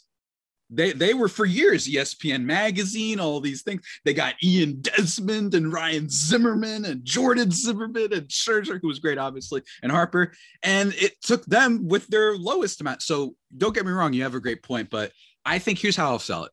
They, 0.69 0.91
they 0.91 1.13
were 1.13 1.29
for 1.29 1.45
years 1.45 1.87
ESPN 1.87 2.43
magazine, 2.43 3.21
all 3.21 3.39
these 3.39 3.61
things. 3.61 3.87
They 4.03 4.13
got 4.13 4.35
Ian 4.43 4.81
Desmond 4.81 5.53
and 5.55 5.71
Ryan 5.71 6.09
Zimmerman 6.09 6.83
and 6.83 7.05
Jordan 7.05 7.51
Zimmermann 7.51 8.11
and 8.11 8.27
Scherzer, 8.27 8.77
who 8.81 8.89
was 8.89 8.99
great, 8.99 9.17
obviously, 9.17 9.61
and 9.81 9.93
Harper. 9.93 10.33
And 10.63 10.93
it 10.95 11.21
took 11.21 11.45
them 11.45 11.87
with 11.87 12.07
their 12.07 12.35
lowest 12.35 12.81
amount. 12.81 13.01
So 13.01 13.35
don't 13.55 13.73
get 13.73 13.85
me 13.85 13.93
wrong, 13.93 14.11
you 14.11 14.23
have 14.23 14.35
a 14.35 14.41
great 14.41 14.61
point, 14.61 14.89
but 14.89 15.13
I 15.45 15.59
think 15.59 15.79
here's 15.79 15.95
how 15.95 16.09
I'll 16.09 16.19
sell 16.19 16.43
it 16.43 16.51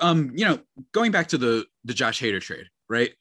um, 0.00 0.32
you 0.34 0.44
know, 0.44 0.58
going 0.92 1.12
back 1.12 1.28
to 1.28 1.38
the 1.38 1.66
the 1.84 1.94
Josh 1.94 2.20
Hader 2.20 2.40
trade, 2.40 2.66
right? 2.88 3.12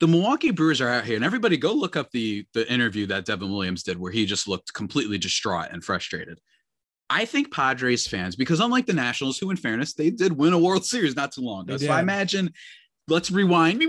The 0.00 0.08
Milwaukee 0.08 0.50
Brewers 0.50 0.80
are 0.80 0.88
out 0.88 1.04
here, 1.04 1.16
and 1.16 1.24
everybody 1.24 1.56
go 1.56 1.72
look 1.72 1.94
up 1.94 2.10
the 2.10 2.46
the 2.54 2.70
interview 2.72 3.06
that 3.06 3.26
Devin 3.26 3.50
Williams 3.50 3.82
did, 3.82 3.98
where 3.98 4.10
he 4.10 4.26
just 4.26 4.48
looked 4.48 4.72
completely 4.72 5.18
distraught 5.18 5.68
and 5.70 5.84
frustrated. 5.84 6.40
I 7.10 7.24
think 7.24 7.52
Padres 7.52 8.06
fans, 8.06 8.36
because 8.36 8.60
unlike 8.60 8.86
the 8.86 8.92
Nationals, 8.92 9.38
who 9.38 9.50
in 9.50 9.56
fairness, 9.56 9.94
they 9.94 10.10
did 10.10 10.32
win 10.32 10.52
a 10.52 10.58
World 10.58 10.84
Series 10.84 11.16
not 11.16 11.32
too 11.32 11.42
long 11.42 11.64
ago. 11.64 11.76
So 11.76 11.90
I 11.90 12.00
imagine, 12.00 12.52
let's 13.08 13.30
rewind 13.30 13.80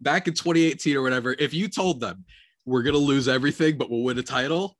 back 0.00 0.28
in 0.28 0.34
2018 0.34 0.96
or 0.96 1.02
whatever. 1.02 1.34
If 1.38 1.54
you 1.54 1.68
told 1.68 2.00
them 2.00 2.24
we're 2.64 2.82
gonna 2.82 2.98
lose 2.98 3.28
everything, 3.28 3.76
but 3.76 3.90
we'll 3.90 4.02
win 4.02 4.18
a 4.18 4.22
title, 4.22 4.76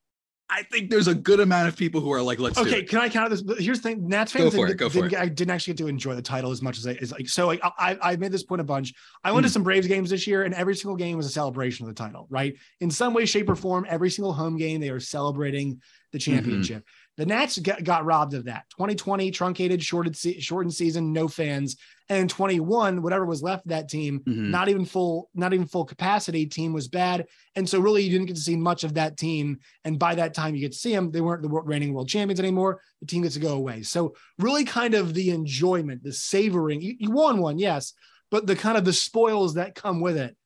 I 0.54 0.62
think 0.62 0.88
there's 0.88 1.08
a 1.08 1.14
good 1.16 1.40
amount 1.40 1.66
of 1.66 1.76
people 1.76 2.00
who 2.00 2.12
are 2.12 2.23
like, 2.23 2.38
let's. 2.38 2.56
Okay, 2.56 2.84
can 2.84 3.00
I 3.00 3.08
count 3.08 3.30
this? 3.30 3.42
Here's 3.58 3.80
the 3.80 3.88
thing: 3.88 4.06
Nats 4.06 4.30
fans 4.30 4.44
go 4.44 4.50
for 4.50 4.66
didn't, 4.68 4.70
it, 4.70 4.76
go 4.76 4.88
for 4.88 4.94
didn't, 4.94 5.12
it. 5.14 5.18
I 5.18 5.28
didn't 5.28 5.50
actually 5.50 5.73
get 5.73 5.78
to 5.78 5.88
enjoy 5.88 6.14
the 6.14 6.23
title 6.23 6.52
as 6.52 6.62
much 6.62 6.78
as 6.78 6.87
I 6.87 6.92
is 6.92 7.11
like. 7.11 7.28
So 7.28 7.49
like, 7.49 7.61
I 7.64 7.99
I 8.00 8.16
made 8.16 8.30
this 8.30 8.44
point 8.44 8.61
a 8.61 8.64
bunch. 8.64 8.94
I 9.25 9.32
went 9.32 9.44
mm. 9.44 9.49
to 9.49 9.52
some 9.52 9.64
Braves 9.64 9.88
games 9.88 10.11
this 10.11 10.28
year, 10.28 10.44
and 10.44 10.54
every 10.54 10.76
single 10.76 10.96
game 10.96 11.16
was 11.16 11.26
a 11.26 11.30
celebration 11.30 11.88
of 11.88 11.94
the 11.94 12.00
title. 12.00 12.28
Right, 12.30 12.56
in 12.80 12.90
some 12.90 13.14
way, 13.14 13.26
shape, 13.26 13.49
or 13.49 13.56
form, 13.56 13.84
every 13.88 14.11
single 14.11 14.32
home 14.32 14.56
game 14.56 14.80
they 14.80 14.90
are 14.90 15.00
celebrating 15.00 15.80
the 16.12 16.18
mm-hmm. 16.18 16.32
championship. 16.32 16.82
Mm-hmm. 16.82 17.03
The 17.16 17.26
Nats 17.26 17.59
got, 17.59 17.85
got 17.85 18.04
robbed 18.04 18.35
of 18.35 18.47
that. 18.47 18.64
2020 18.71 19.30
truncated, 19.30 19.83
shorted, 19.83 20.16
shortened 20.16 20.75
season, 20.75 21.12
no 21.12 21.28
fans, 21.28 21.76
and 22.09 22.28
21, 22.28 23.02
whatever 23.02 23.25
was 23.25 23.42
left 23.42 23.66
of 23.66 23.71
that 23.71 23.88
team, 23.88 24.21
mm-hmm. 24.21 24.50
not 24.50 24.68
even 24.68 24.85
full, 24.85 25.30
not 25.35 25.54
even 25.54 25.66
full 25.66 25.85
capacity. 25.85 26.44
Team 26.44 26.73
was 26.73 26.88
bad, 26.88 27.26
and 27.54 27.68
so 27.68 27.78
really 27.78 28.02
you 28.02 28.11
didn't 28.11 28.26
get 28.26 28.37
to 28.37 28.42
see 28.42 28.56
much 28.56 28.85
of 28.85 28.94
that 28.94 29.16
team. 29.16 29.59
And 29.85 29.99
by 29.99 30.14
that 30.16 30.35
time 30.35 30.54
you 30.54 30.61
get 30.61 30.73
to 30.73 30.78
see 30.78 30.92
them, 30.92 31.11
they 31.11 31.21
weren't 31.21 31.42
the 31.42 31.49
reigning 31.49 31.94
world 31.94 32.09
champions 32.09 32.40
anymore. 32.40 32.80
The 33.00 33.06
team 33.06 33.23
gets 33.23 33.35
to 33.35 33.40
go 33.40 33.54
away. 33.54 33.83
So 33.83 34.14
really, 34.38 34.64
kind 34.64 34.94
of 34.94 35.14
the 35.14 35.30
enjoyment, 35.30 36.02
the 36.02 36.12
savoring. 36.12 36.83
You, 36.83 36.94
you 36.99 37.11
won 37.11 37.38
one, 37.38 37.59
yes, 37.59 37.94
but 38.30 38.47
the 38.47 38.56
kind 38.56 38.76
of 38.76 38.85
the 38.85 38.92
spoils 38.92 39.54
that 39.54 39.75
come 39.75 40.00
with 40.00 40.16
it 40.16 40.37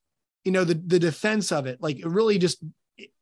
you 0.44 0.52
know 0.52 0.64
the 0.64 0.74
the 0.86 0.98
defense 1.00 1.50
of 1.52 1.66
it 1.66 1.82
like 1.82 1.98
it 1.98 2.06
really 2.06 2.38
just 2.38 2.62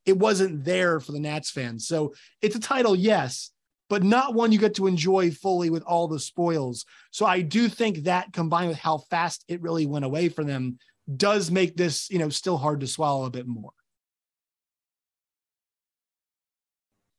it 0.06 0.16
wasn't 0.16 0.64
there 0.64 1.00
for 1.00 1.12
the 1.12 1.20
Nats 1.20 1.50
fans. 1.50 1.86
So 1.86 2.14
it's 2.40 2.56
a 2.56 2.60
title, 2.60 2.96
yes, 2.96 3.50
but 3.88 4.02
not 4.02 4.34
one 4.34 4.52
you 4.52 4.58
get 4.58 4.74
to 4.76 4.86
enjoy 4.86 5.30
fully 5.30 5.68
with 5.68 5.82
all 5.82 6.08
the 6.08 6.18
spoils. 6.18 6.86
So 7.10 7.26
I 7.26 7.40
do 7.40 7.68
think 7.68 8.04
that 8.04 8.32
combined 8.32 8.68
with 8.68 8.78
how 8.78 8.98
fast 8.98 9.44
it 9.48 9.60
really 9.60 9.86
went 9.86 10.04
away 10.04 10.28
from 10.28 10.46
them 10.46 10.78
does 11.16 11.50
make 11.50 11.76
this, 11.76 12.10
you 12.10 12.18
know, 12.18 12.28
still 12.28 12.56
hard 12.56 12.80
to 12.80 12.86
swallow 12.86 13.26
a 13.26 13.30
bit 13.30 13.46
more. 13.46 13.70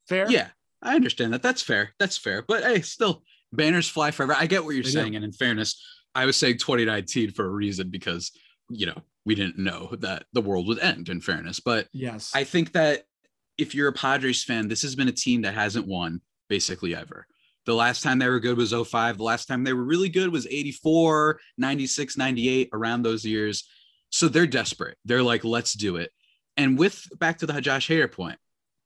Fair? 0.07 0.29
Yeah, 0.29 0.47
I 0.81 0.95
understand 0.95 1.33
that. 1.33 1.41
That's 1.43 1.61
fair. 1.61 1.93
That's 1.99 2.17
fair. 2.17 2.41
But 2.41 2.63
hey, 2.63 2.81
still 2.81 3.23
banners 3.51 3.89
fly 3.89 4.11
forever. 4.11 4.35
I 4.37 4.45
get 4.45 4.63
what 4.63 4.75
you're 4.75 4.83
saying. 4.83 5.15
And 5.15 5.25
in 5.25 5.31
fairness, 5.31 5.81
I 6.15 6.25
was 6.25 6.37
saying 6.37 6.57
2019 6.57 7.31
for 7.31 7.45
a 7.45 7.49
reason 7.49 7.89
because, 7.89 8.31
you 8.69 8.85
know, 8.87 9.01
we 9.27 9.35
didn't 9.35 9.57
know 9.57 9.89
that 9.99 10.23
the 10.31 10.41
world 10.41 10.67
would 10.69 10.79
end 10.79 11.09
in 11.09 11.19
fairness. 11.19 11.59
But 11.59 11.89
yes, 11.91 12.31
I 12.33 12.45
think 12.45 12.71
that 12.71 13.03
if 13.57 13.75
you're 13.75 13.89
a 13.89 13.93
Padres 13.93 14.41
fan, 14.41 14.69
this 14.69 14.83
has 14.83 14.95
been 14.95 15.09
a 15.09 15.11
team 15.11 15.41
that 15.41 15.53
hasn't 15.53 15.85
won 15.85 16.21
basically 16.47 16.95
ever. 16.95 17.27
The 17.65 17.75
last 17.75 18.03
time 18.03 18.19
they 18.19 18.29
were 18.29 18.39
good 18.39 18.57
was 18.57 18.71
05. 18.71 19.17
The 19.17 19.23
last 19.23 19.49
time 19.49 19.65
they 19.65 19.73
were 19.73 19.83
really 19.83 20.07
good 20.07 20.31
was 20.31 20.47
84, 20.47 21.41
96, 21.57 22.15
98, 22.15 22.69
around 22.71 23.01
those 23.03 23.25
years. 23.25 23.67
So 24.11 24.29
they're 24.29 24.47
desperate. 24.47 24.97
They're 25.03 25.21
like, 25.21 25.43
let's 25.43 25.73
do 25.73 25.97
it. 25.97 26.11
And 26.55 26.79
with 26.79 27.05
back 27.19 27.39
to 27.39 27.45
the 27.45 27.59
Josh 27.59 27.89
Hader 27.89 28.09
point, 28.09 28.39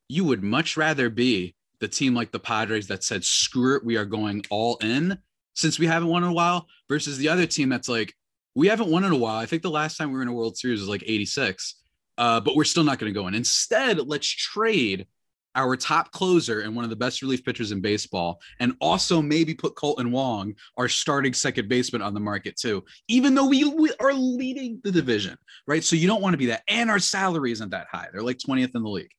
you 0.08 0.24
would 0.24 0.42
much 0.42 0.76
rather 0.76 1.08
be 1.08 1.54
the 1.78 1.86
team 1.86 2.14
like 2.16 2.32
the 2.32 2.40
Padres 2.40 2.88
that 2.88 3.04
said, 3.04 3.24
screw 3.24 3.76
it, 3.76 3.84
we 3.84 3.96
are 3.96 4.04
going 4.04 4.44
all 4.50 4.76
in 4.78 5.18
since 5.54 5.78
we 5.78 5.86
haven't 5.86 6.08
won 6.08 6.24
in 6.24 6.30
a 6.30 6.32
while 6.32 6.66
versus 6.88 7.16
the 7.18 7.28
other 7.28 7.46
team 7.46 7.68
that's 7.68 7.88
like, 7.88 8.16
we 8.54 8.68
haven't 8.68 8.90
won 8.90 9.04
in 9.04 9.12
a 9.12 9.16
while. 9.16 9.38
I 9.38 9.46
think 9.46 9.62
the 9.62 9.70
last 9.70 9.96
time 9.96 10.10
we 10.10 10.16
were 10.16 10.22
in 10.22 10.28
a 10.28 10.32
World 10.32 10.56
Series 10.56 10.80
was 10.80 10.88
like 10.88 11.02
86, 11.06 11.76
uh, 12.18 12.40
but 12.40 12.54
we're 12.54 12.64
still 12.64 12.84
not 12.84 12.98
going 12.98 13.12
to 13.12 13.18
go 13.18 13.26
in. 13.28 13.34
Instead, 13.34 13.98
let's 14.06 14.28
trade 14.28 15.06
our 15.54 15.76
top 15.76 16.10
closer 16.12 16.60
and 16.60 16.74
one 16.74 16.84
of 16.84 16.90
the 16.90 16.96
best 16.96 17.20
relief 17.22 17.44
pitchers 17.44 17.72
in 17.72 17.80
baseball, 17.80 18.40
and 18.58 18.74
also 18.80 19.20
maybe 19.20 19.54
put 19.54 19.74
Kolten 19.74 20.10
Wong, 20.10 20.54
our 20.76 20.88
starting 20.88 21.34
second 21.34 21.68
baseman, 21.68 22.02
on 22.02 22.14
the 22.14 22.20
market 22.20 22.56
too, 22.56 22.84
even 23.08 23.34
though 23.34 23.46
we, 23.46 23.64
we 23.64 23.92
are 24.00 24.14
leading 24.14 24.80
the 24.82 24.90
division, 24.90 25.36
right? 25.66 25.84
So 25.84 25.96
you 25.96 26.06
don't 26.06 26.22
want 26.22 26.34
to 26.34 26.38
be 26.38 26.46
that. 26.46 26.62
And 26.68 26.90
our 26.90 26.98
salary 26.98 27.52
isn't 27.52 27.70
that 27.70 27.86
high. 27.90 28.08
They're 28.12 28.22
like 28.22 28.38
20th 28.38 28.74
in 28.74 28.82
the 28.82 28.88
league. 28.88 29.10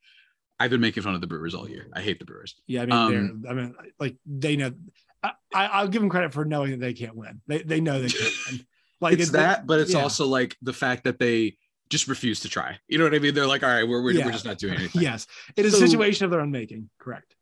I've 0.59 0.71
been 0.71 0.81
making 0.81 1.03
fun 1.03 1.15
of 1.15 1.21
the 1.21 1.27
Brewers 1.27 1.55
all 1.55 1.69
year. 1.69 1.87
I 1.93 2.01
hate 2.01 2.19
the 2.19 2.25
Brewers. 2.25 2.55
Yeah, 2.67 2.83
I 2.83 2.85
mean, 2.85 2.93
um, 2.93 3.45
I 3.49 3.53
mean, 3.53 3.75
like 3.99 4.15
they 4.25 4.55
know. 4.55 4.71
I, 5.53 5.81
will 5.81 5.89
give 5.89 6.01
them 6.01 6.09
credit 6.09 6.33
for 6.33 6.45
knowing 6.45 6.71
that 6.71 6.79
they 6.79 6.93
can't 6.93 7.15
win. 7.15 7.41
They 7.47 7.63
they 7.63 7.79
know 7.79 8.01
they 8.01 8.09
can't 8.09 8.33
win. 8.51 8.65
Like 9.03 9.19
it's, 9.19 9.31
that, 9.31 9.67
but 9.67 9.79
it's 9.79 9.93
yeah. 9.93 10.01
also 10.01 10.25
like 10.25 10.55
the 10.61 10.73
fact 10.73 11.03
that 11.03 11.19
they 11.19 11.57
just 11.89 12.07
refuse 12.07 12.39
to 12.41 12.49
try. 12.49 12.77
You 12.87 12.97
know 12.97 13.03
what 13.03 13.13
I 13.13 13.19
mean? 13.19 13.33
They're 13.33 13.47
like, 13.47 13.63
all 13.63 13.69
right, 13.69 13.87
we're 13.87 14.01
we're, 14.01 14.11
yeah. 14.11 14.25
we're 14.25 14.31
just 14.31 14.45
not 14.45 14.57
doing 14.57 14.73
anything. 14.79 15.01
yes, 15.01 15.27
it 15.55 15.65
is 15.65 15.77
so, 15.77 15.83
a 15.83 15.87
situation 15.87 16.25
of 16.25 16.31
their 16.31 16.41
own 16.41 16.51
making. 16.51 16.89
Correct. 16.99 17.35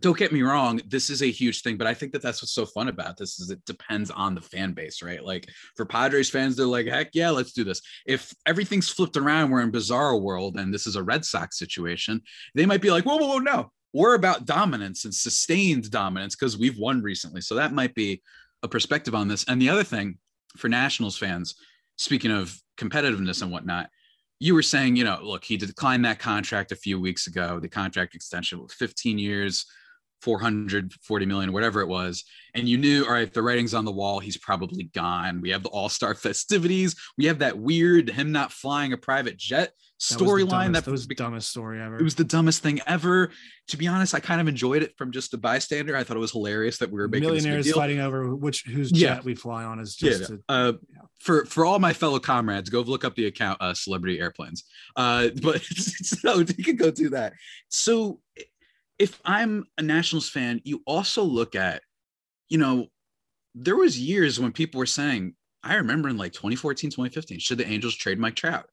Don't 0.00 0.18
get 0.18 0.32
me 0.32 0.42
wrong. 0.42 0.80
This 0.86 1.08
is 1.08 1.22
a 1.22 1.30
huge 1.30 1.62
thing, 1.62 1.78
but 1.78 1.86
I 1.86 1.94
think 1.94 2.12
that 2.12 2.20
that's 2.20 2.42
what's 2.42 2.52
so 2.52 2.66
fun 2.66 2.88
about 2.88 3.16
this 3.16 3.40
is 3.40 3.50
it 3.50 3.64
depends 3.64 4.10
on 4.10 4.34
the 4.34 4.40
fan 4.40 4.72
base, 4.72 5.02
right? 5.02 5.24
Like 5.24 5.48
for 5.76 5.86
Padres 5.86 6.28
fans, 6.28 6.56
they're 6.56 6.66
like, 6.66 6.86
heck 6.86 7.14
yeah, 7.14 7.30
let's 7.30 7.52
do 7.52 7.64
this. 7.64 7.80
If 8.06 8.34
everything's 8.44 8.90
flipped 8.90 9.16
around, 9.16 9.50
we're 9.50 9.62
in 9.62 9.70
bizarre 9.70 10.16
world, 10.18 10.56
and 10.56 10.72
this 10.72 10.86
is 10.86 10.96
a 10.96 11.02
Red 11.02 11.24
Sox 11.24 11.58
situation, 11.58 12.20
they 12.54 12.66
might 12.66 12.82
be 12.82 12.90
like, 12.90 13.04
whoa, 13.04 13.16
whoa, 13.16 13.28
whoa, 13.28 13.38
no, 13.38 13.72
we're 13.94 14.14
about 14.14 14.44
dominance 14.44 15.04
and 15.04 15.14
sustained 15.14 15.90
dominance 15.90 16.36
because 16.36 16.58
we've 16.58 16.78
won 16.78 17.02
recently. 17.02 17.40
So 17.40 17.54
that 17.54 17.72
might 17.72 17.94
be 17.94 18.22
a 18.62 18.68
perspective 18.68 19.14
on 19.14 19.28
this. 19.28 19.44
And 19.44 19.60
the 19.60 19.70
other 19.70 19.84
thing 19.84 20.18
for 20.56 20.68
Nationals 20.68 21.18
fans, 21.18 21.54
speaking 21.96 22.30
of 22.30 22.60
competitiveness 22.76 23.42
and 23.42 23.50
whatnot, 23.50 23.90
you 24.40 24.54
were 24.54 24.62
saying, 24.62 24.96
you 24.96 25.04
know, 25.04 25.18
look, 25.22 25.44
he 25.44 25.56
declined 25.56 26.04
that 26.04 26.18
contract 26.18 26.70
a 26.72 26.76
few 26.76 27.00
weeks 27.00 27.26
ago, 27.26 27.58
the 27.58 27.68
contract 27.68 28.14
extension 28.14 28.62
was 28.62 28.72
15 28.74 29.18
years, 29.18 29.66
440 30.22 31.26
million, 31.26 31.52
whatever 31.52 31.80
it 31.80 31.88
was. 31.88 32.24
And 32.54 32.68
you 32.68 32.76
knew, 32.76 33.04
all 33.04 33.12
right, 33.12 33.32
the 33.32 33.42
writing's 33.42 33.74
on 33.74 33.84
the 33.84 33.92
wall. 33.92 34.18
He's 34.18 34.36
probably 34.36 34.84
gone. 34.84 35.40
We 35.40 35.50
have 35.50 35.62
the 35.62 35.68
all 35.68 35.88
star 35.88 36.14
festivities. 36.14 36.96
We 37.16 37.26
have 37.26 37.38
that 37.40 37.58
weird 37.58 38.10
him 38.10 38.32
not 38.32 38.52
flying 38.52 38.92
a 38.92 38.96
private 38.96 39.36
jet 39.36 39.72
storyline. 40.00 40.72
That, 40.72 40.84
that 40.84 40.90
was 40.90 41.06
the 41.06 41.14
dumbest 41.14 41.50
story 41.50 41.80
ever. 41.80 41.96
It 41.96 42.02
was 42.02 42.14
the 42.14 42.24
dumbest 42.24 42.62
thing 42.62 42.80
ever. 42.86 43.30
To 43.68 43.76
be 43.76 43.86
honest, 43.86 44.14
I 44.14 44.20
kind 44.20 44.40
of 44.40 44.48
enjoyed 44.48 44.82
it 44.82 44.96
from 44.96 45.10
just 45.12 45.34
a 45.34 45.38
bystander. 45.38 45.96
I 45.96 46.04
thought 46.04 46.16
it 46.16 46.20
was 46.20 46.32
hilarious 46.32 46.78
that 46.78 46.90
we 46.90 46.98
were 46.98 47.08
making 47.08 47.28
millionaires 47.28 47.70
fighting 47.72 48.00
over 48.00 48.34
which 48.34 48.64
whose 48.64 48.90
jet 48.90 49.16
yeah. 49.16 49.20
we 49.24 49.34
fly 49.34 49.64
on 49.64 49.80
is 49.80 49.94
just. 49.94 50.30
Yeah. 50.30 50.36
A, 50.48 50.52
uh, 50.52 50.72
yeah. 50.92 51.00
For 51.18 51.44
for 51.46 51.64
all 51.64 51.78
my 51.78 51.92
fellow 51.92 52.20
comrades, 52.20 52.70
go 52.70 52.80
look 52.80 53.04
up 53.04 53.16
the 53.16 53.26
account 53.26 53.60
uh, 53.60 53.74
Celebrity 53.74 54.20
Airplanes. 54.20 54.64
Uh, 54.94 55.28
but 55.42 55.62
so 55.62 56.38
you 56.38 56.64
can 56.64 56.76
go 56.76 56.90
do 56.90 57.10
that. 57.10 57.34
So 57.68 58.20
if 58.98 59.20
I'm 59.24 59.66
a 59.76 59.82
Nationals 59.82 60.28
fan, 60.28 60.60
you 60.64 60.82
also 60.86 61.22
look 61.22 61.54
at, 61.54 61.82
you 62.48 62.58
know, 62.58 62.88
there 63.54 63.76
was 63.76 63.98
years 63.98 64.38
when 64.38 64.52
people 64.52 64.78
were 64.78 64.86
saying, 64.86 65.34
I 65.62 65.74
remember 65.76 66.08
in 66.08 66.16
like 66.16 66.32
2014, 66.32 66.90
2015, 66.90 67.38
should 67.38 67.58
the 67.58 67.66
Angels 67.66 67.94
trade 67.94 68.18
Mike 68.18 68.36
Trout? 68.36 68.66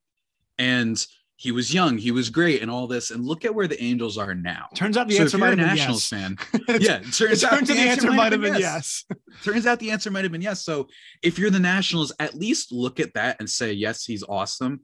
And 0.57 1.03
he 1.37 1.51
was 1.51 1.73
young, 1.73 1.97
he 1.97 2.11
was 2.11 2.29
great, 2.29 2.61
and 2.61 2.71
all 2.71 2.87
this. 2.87 3.11
And 3.11 3.25
look 3.25 3.43
at 3.43 3.53
where 3.53 3.67
the 3.67 3.81
Angels 3.83 4.17
are 4.17 4.33
now. 4.33 4.67
Turns 4.73 4.95
out 4.95 5.07
the 5.07 5.15
so 5.15 5.23
answer 5.23 5.37
might 5.37 5.47
have 5.49 5.57
been 5.57 5.67
Nationals 5.67 6.09
yes. 6.11 6.21
fan. 6.21 6.37
yeah, 6.79 6.99
turns, 6.99 7.43
out 7.43 7.59
the, 7.59 7.73
the 7.73 7.79
answer, 7.79 8.11
might 8.11 8.31
have 8.31 8.41
been, 8.41 8.53
been 8.53 8.61
yes. 8.61 9.03
yes. 9.09 9.19
turns 9.43 9.67
out 9.67 9.79
the 9.79 9.91
answer 9.91 10.09
might 10.09 10.23
have 10.23 10.31
been 10.31 10.41
yes. 10.41 10.63
So 10.63 10.87
if 11.21 11.37
you're 11.37 11.49
the 11.49 11.59
Nationals, 11.59 12.13
at 12.19 12.35
least 12.35 12.71
look 12.71 12.99
at 12.99 13.13
that 13.15 13.37
and 13.39 13.49
say, 13.49 13.73
yes, 13.73 14.05
he's 14.05 14.23
awesome. 14.23 14.81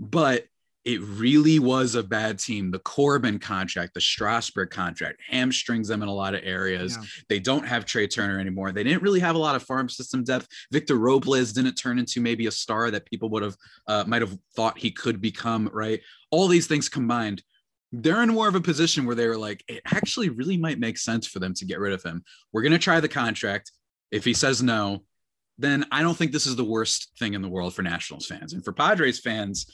But 0.00 0.46
it 0.84 1.00
really 1.02 1.58
was 1.58 1.94
a 1.94 2.02
bad 2.02 2.38
team. 2.38 2.70
The 2.70 2.78
Corbin 2.80 3.38
contract, 3.38 3.94
the 3.94 4.00
Strasburg 4.00 4.70
contract 4.70 5.20
hamstrings 5.26 5.88
them 5.88 6.02
in 6.02 6.08
a 6.08 6.14
lot 6.14 6.34
of 6.34 6.42
areas. 6.44 6.98
Yeah. 7.00 7.06
They 7.30 7.38
don't 7.38 7.66
have 7.66 7.86
Trea 7.86 8.06
Turner 8.06 8.38
anymore. 8.38 8.70
They 8.70 8.84
didn't 8.84 9.02
really 9.02 9.20
have 9.20 9.34
a 9.34 9.38
lot 9.38 9.56
of 9.56 9.62
farm 9.62 9.88
system 9.88 10.24
depth. 10.24 10.46
Victor 10.70 10.96
Robles 10.96 11.52
didn't 11.52 11.76
turn 11.76 11.98
into 11.98 12.20
maybe 12.20 12.46
a 12.46 12.50
star 12.50 12.90
that 12.90 13.06
people 13.06 13.30
would 13.30 13.42
have 13.42 13.56
uh, 13.88 14.04
might 14.06 14.20
have 14.20 14.36
thought 14.54 14.78
he 14.78 14.90
could 14.90 15.20
become. 15.20 15.70
Right, 15.72 16.00
all 16.30 16.48
these 16.48 16.66
things 16.66 16.90
combined, 16.90 17.42
they're 17.90 18.22
in 18.22 18.30
more 18.30 18.48
of 18.48 18.54
a 18.54 18.60
position 18.60 19.06
where 19.06 19.14
they 19.14 19.26
were 19.26 19.38
like, 19.38 19.64
it 19.68 19.80
actually 19.86 20.28
really 20.28 20.58
might 20.58 20.78
make 20.78 20.98
sense 20.98 21.26
for 21.26 21.38
them 21.38 21.54
to 21.54 21.64
get 21.64 21.78
rid 21.78 21.94
of 21.94 22.02
him. 22.02 22.22
We're 22.52 22.62
gonna 22.62 22.78
try 22.78 23.00
the 23.00 23.08
contract. 23.08 23.72
If 24.10 24.24
he 24.24 24.34
says 24.34 24.62
no, 24.62 25.04
then 25.56 25.86
I 25.90 26.02
don't 26.02 26.16
think 26.16 26.32
this 26.32 26.46
is 26.46 26.56
the 26.56 26.64
worst 26.64 27.12
thing 27.18 27.34
in 27.34 27.42
the 27.42 27.48
world 27.48 27.74
for 27.74 27.82
Nationals 27.82 28.26
fans 28.26 28.52
and 28.52 28.64
for 28.64 28.72
Padres 28.72 29.20
fans 29.20 29.66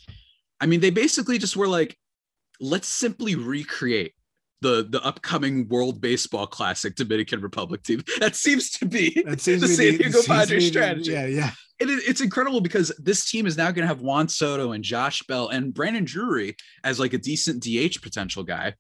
I 0.61 0.67
mean, 0.67 0.81
they 0.81 0.91
basically 0.91 1.39
just 1.39 1.57
were 1.57 1.69
like, 1.69 1.97
let's 2.61 2.89
simply 2.89 3.35
recreate 3.35 4.15
the 4.61 4.87
the 4.89 5.03
upcoming 5.03 5.69
World 5.69 6.01
Baseball 6.01 6.47
Classic 6.47 6.95
Dominican 6.95 7.41
Republic 7.41 7.83
team. 7.83 8.03
That 8.21 8.37
seems 8.37 8.71
to 8.73 8.87
be 8.87 9.23
that 9.27 9.41
seems 9.41 9.63
the 9.63 9.69
San 9.69 9.97
Diego 9.97 10.23
Padres 10.23 10.69
strategy. 10.69 11.13
Yeah, 11.13 11.27
yeah. 11.27 11.51
And 11.81 11.89
it, 11.89 12.03
it's 12.07 12.21
incredible 12.21 12.61
because 12.61 12.93
this 12.99 13.31
team 13.31 13.47
is 13.47 13.57
now 13.57 13.71
going 13.71 13.83
to 13.83 13.87
have 13.87 14.03
Juan 14.03 14.29
Soto 14.29 14.73
and 14.73 14.85
Josh 14.85 15.23
Bell 15.23 15.49
and 15.49 15.73
Brandon 15.73 16.05
Drury 16.05 16.57
as 16.85 17.01
like 17.01 17.15
a 17.15 17.19
decent 17.19 17.63
DH 17.63 18.03
potential 18.03 18.43
guy. 18.43 18.75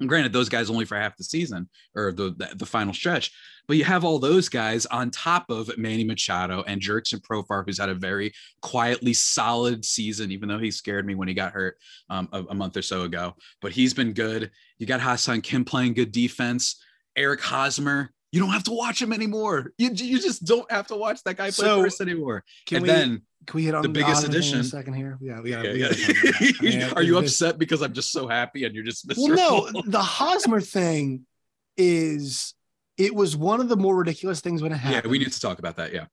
And 0.00 0.08
granted, 0.08 0.32
those 0.32 0.48
guys 0.48 0.70
only 0.70 0.86
for 0.86 0.96
half 0.96 1.16
the 1.16 1.24
season 1.24 1.68
or 1.94 2.12
the, 2.12 2.34
the, 2.36 2.48
the 2.56 2.66
final 2.66 2.92
stretch, 2.94 3.30
but 3.68 3.76
you 3.76 3.84
have 3.84 4.04
all 4.04 4.18
those 4.18 4.48
guys 4.48 4.86
on 4.86 5.10
top 5.10 5.48
of 5.50 5.70
Manny 5.78 6.02
Machado 6.02 6.64
and 6.66 6.80
Jurickson 6.80 7.20
Profar, 7.20 7.64
who's 7.64 7.78
had 7.78 7.88
a 7.88 7.94
very 7.94 8.32
quietly 8.62 9.12
solid 9.12 9.84
season, 9.84 10.32
even 10.32 10.48
though 10.48 10.58
he 10.58 10.70
scared 10.70 11.06
me 11.06 11.14
when 11.14 11.28
he 11.28 11.34
got 11.34 11.52
hurt 11.52 11.76
um, 12.08 12.28
a, 12.32 12.42
a, 12.44 12.54
month 12.54 12.76
or 12.76 12.82
so 12.82 13.02
ago. 13.02 13.34
But 13.60 13.72
he's 13.72 13.94
been 13.94 14.12
good. 14.12 14.50
You 14.78 14.86
got 14.86 15.00
Ha-Seong 15.00 15.42
Kim 15.42 15.64
playing 15.64 15.94
good 15.94 16.10
defense. 16.10 16.82
Eric 17.14 17.40
Hosmer, 17.42 18.10
you 18.32 18.40
don't 18.40 18.50
have 18.50 18.64
to 18.64 18.72
watch 18.72 19.00
him 19.00 19.12
anymore. 19.12 19.72
You, 19.78 19.90
you 19.90 20.18
just 20.20 20.44
don't 20.44 20.70
have 20.72 20.86
to 20.88 20.96
watch 20.96 21.22
that 21.24 21.36
guy 21.36 21.50
play 21.50 21.66
so, 21.66 21.82
first 21.82 22.00
anymore. 22.00 22.44
and 22.72 22.82
we, 22.82 22.88
then 22.88 23.22
can 23.50 23.58
we 23.58 23.64
hit 23.64 23.74
on 23.74 23.82
the 23.82 23.88
biggest 23.88 24.24
addition? 24.24 24.62
second 24.62 24.94
here, 24.94 25.18
yeah, 25.20 25.40
yeah, 25.44 25.62
yeah. 25.62 25.88
Gotta 25.88 26.94
Are 26.96 27.02
you 27.02 27.18
upset 27.18 27.58
because 27.58 27.82
I'm 27.82 27.92
just 27.92 28.12
so 28.12 28.28
happy 28.28 28.64
and 28.64 28.74
you're 28.74 28.84
just 28.84 29.08
miserable? 29.08 29.34
Well, 29.34 29.70
no, 29.72 29.82
the 29.86 30.00
Hosmer 30.00 30.60
thing 30.60 31.26
is 31.76 32.54
it 32.96 33.12
was 33.12 33.36
one 33.36 33.60
of 33.60 33.68
the 33.68 33.76
more 33.76 33.96
ridiculous 33.96 34.40
things 34.40 34.62
when 34.62 34.70
it 34.70 34.76
happened. 34.76 35.04
Yeah, 35.04 35.10
we 35.10 35.18
need 35.18 35.32
to 35.32 35.40
talk 35.40 35.58
about 35.58 35.76
that. 35.76 35.92
Yeah. 35.92 36.06